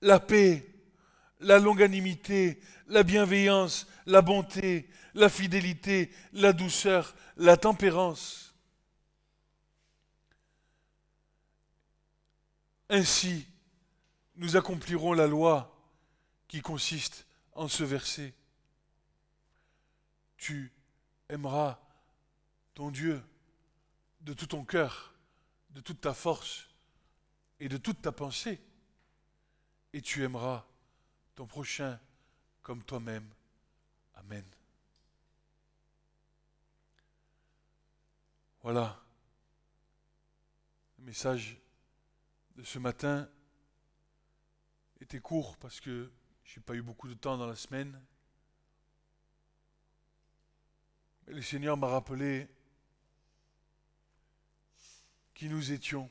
la 0.02 0.20
paix, 0.20 0.66
la 1.40 1.60
longanimité, 1.60 2.60
la 2.88 3.04
bienveillance, 3.04 3.88
la 4.06 4.22
bonté, 4.22 4.90
la 5.14 5.30
fidélité, 5.30 6.12
la 6.34 6.54
douceur, 6.54 7.16
la 7.38 7.58
tempérance. 7.58 8.49
Ainsi, 12.90 13.48
nous 14.36 14.58
accomplirons 14.58 15.14
la 15.14 15.28
loi 15.28 15.76
qui 16.48 16.62
consiste 16.62 17.28
en 17.54 17.68
ce 17.68 17.84
verset. 17.84 18.34
Tu 20.38 20.72
aimeras 21.28 21.80
ton 22.74 22.90
Dieu 22.90 23.22
de 24.22 24.34
tout 24.34 24.48
ton 24.48 24.66
cœur, 24.66 25.14
de 25.72 25.82
toute 25.82 26.02
ta 26.02 26.14
force 26.14 26.68
et 27.60 27.70
de 27.70 27.78
toute 27.78 28.02
ta 28.02 28.12
pensée, 28.12 28.60
et 29.94 30.02
tu 30.02 30.24
aimeras 30.24 30.66
ton 31.36 31.46
prochain 31.46 32.00
comme 32.64 32.84
toi-même. 32.84 33.28
Amen. 34.16 34.46
Voilà. 38.62 39.02
Le 40.98 41.06
message 41.06 41.58
ce 42.64 42.80
matin 42.80 43.30
était 45.02 45.20
court 45.20 45.58
parce 45.58 45.80
que 45.80 46.12
je 46.44 46.60
n'ai 46.60 46.64
pas 46.64 46.76
eu 46.76 46.82
beaucoup 46.82 47.08
de 47.08 47.14
temps 47.14 47.38
dans 47.38 47.48
la 47.48 47.56
semaine. 47.56 48.02
Mais 51.28 51.34
le 51.34 51.42
Seigneur 51.42 51.78
m'a 51.78 51.88
rappelé 51.88 52.48
qui 55.34 55.48
nous 55.48 55.72
étions. 55.72 56.10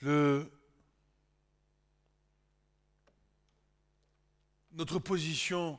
Le, 0.00 0.50
notre 4.72 4.98
position 4.98 5.78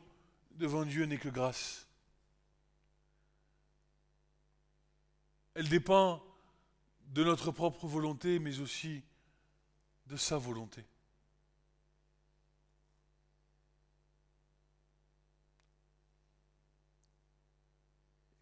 devant 0.52 0.86
Dieu 0.86 1.06
n'est 1.06 1.18
que 1.18 1.30
grâce. 1.30 1.91
Elle 5.54 5.68
dépend 5.68 6.24
de 7.08 7.24
notre 7.24 7.52
propre 7.52 7.88
volonté, 7.88 8.40
mais 8.40 8.60
aussi 8.60 9.04
de 10.06 10.16
sa 10.16 10.38
volonté. 10.38 10.86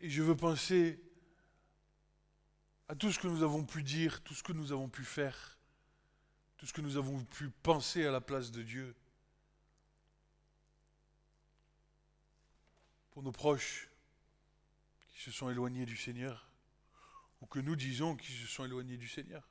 Et 0.02 0.10
je 0.10 0.22
veux 0.22 0.38
penser 0.38 1.02
à 2.88 2.96
tout 2.96 3.12
ce 3.12 3.20
que 3.20 3.28
nous 3.28 3.44
avons 3.44 3.66
pu 3.66 3.84
dire, 3.84 4.24
tout 4.24 4.34
ce 4.34 4.44
que 4.44 4.54
nous 4.54 4.72
avons 4.72 4.88
pu 4.88 5.04
faire, 5.04 5.58
tout 6.58 6.66
ce 6.66 6.74
que 6.74 6.82
nous 6.82 6.96
avons 6.96 7.24
pu 7.26 7.50
penser 7.50 8.06
à 8.06 8.12
la 8.12 8.22
place 8.22 8.52
de 8.52 8.64
Dieu. 8.64 8.96
Pour 13.12 13.24
nos 13.24 13.32
proches 13.32 13.90
qui 15.10 15.22
se 15.22 15.32
sont 15.32 15.50
éloignés 15.50 15.86
du 15.86 15.98
Seigneur 15.98 16.49
ou 17.42 17.46
que 17.46 17.60
nous 17.60 17.76
disons 17.76 18.16
qu'ils 18.16 18.36
se 18.36 18.48
sont 18.48 18.66
éloignés 18.66 18.98
du 18.98 19.08
Seigneur. 19.08 19.48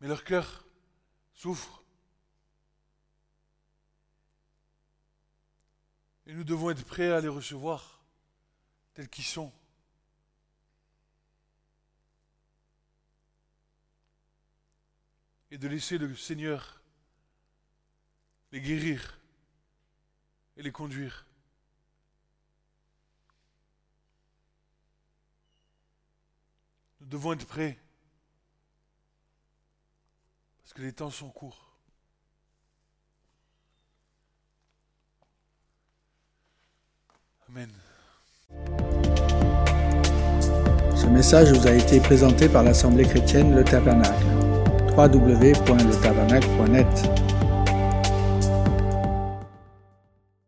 Mais 0.00 0.08
leur 0.08 0.24
cœur 0.24 0.66
souffre. 1.34 1.82
Et 6.26 6.34
nous 6.34 6.44
devons 6.44 6.70
être 6.70 6.84
prêts 6.84 7.10
à 7.10 7.20
les 7.20 7.28
recevoir 7.28 8.02
tels 8.94 9.08
qu'ils 9.08 9.24
sont. 9.24 9.52
Et 15.50 15.58
de 15.58 15.68
laisser 15.68 15.98
le 15.98 16.14
Seigneur 16.16 16.82
les 18.52 18.60
guérir 18.60 19.18
et 20.56 20.62
les 20.62 20.70
conduire. 20.70 21.26
Nous 27.04 27.10
devons 27.10 27.34
être 27.34 27.44
prêts. 27.44 27.76
Parce 30.62 30.72
que 30.72 30.80
les 30.80 30.92
temps 30.92 31.10
sont 31.10 31.28
courts. 31.28 31.76
Amen. 37.50 37.68
Ce 40.96 41.04
message 41.06 41.52
vous 41.52 41.66
a 41.66 41.72
été 41.72 42.00
présenté 42.00 42.48
par 42.48 42.62
l'Assemblée 42.62 43.04
chrétienne 43.04 43.54
Le 43.54 43.64
Tabernacle. 43.64 44.24
www.letabernacle.net 44.96 47.33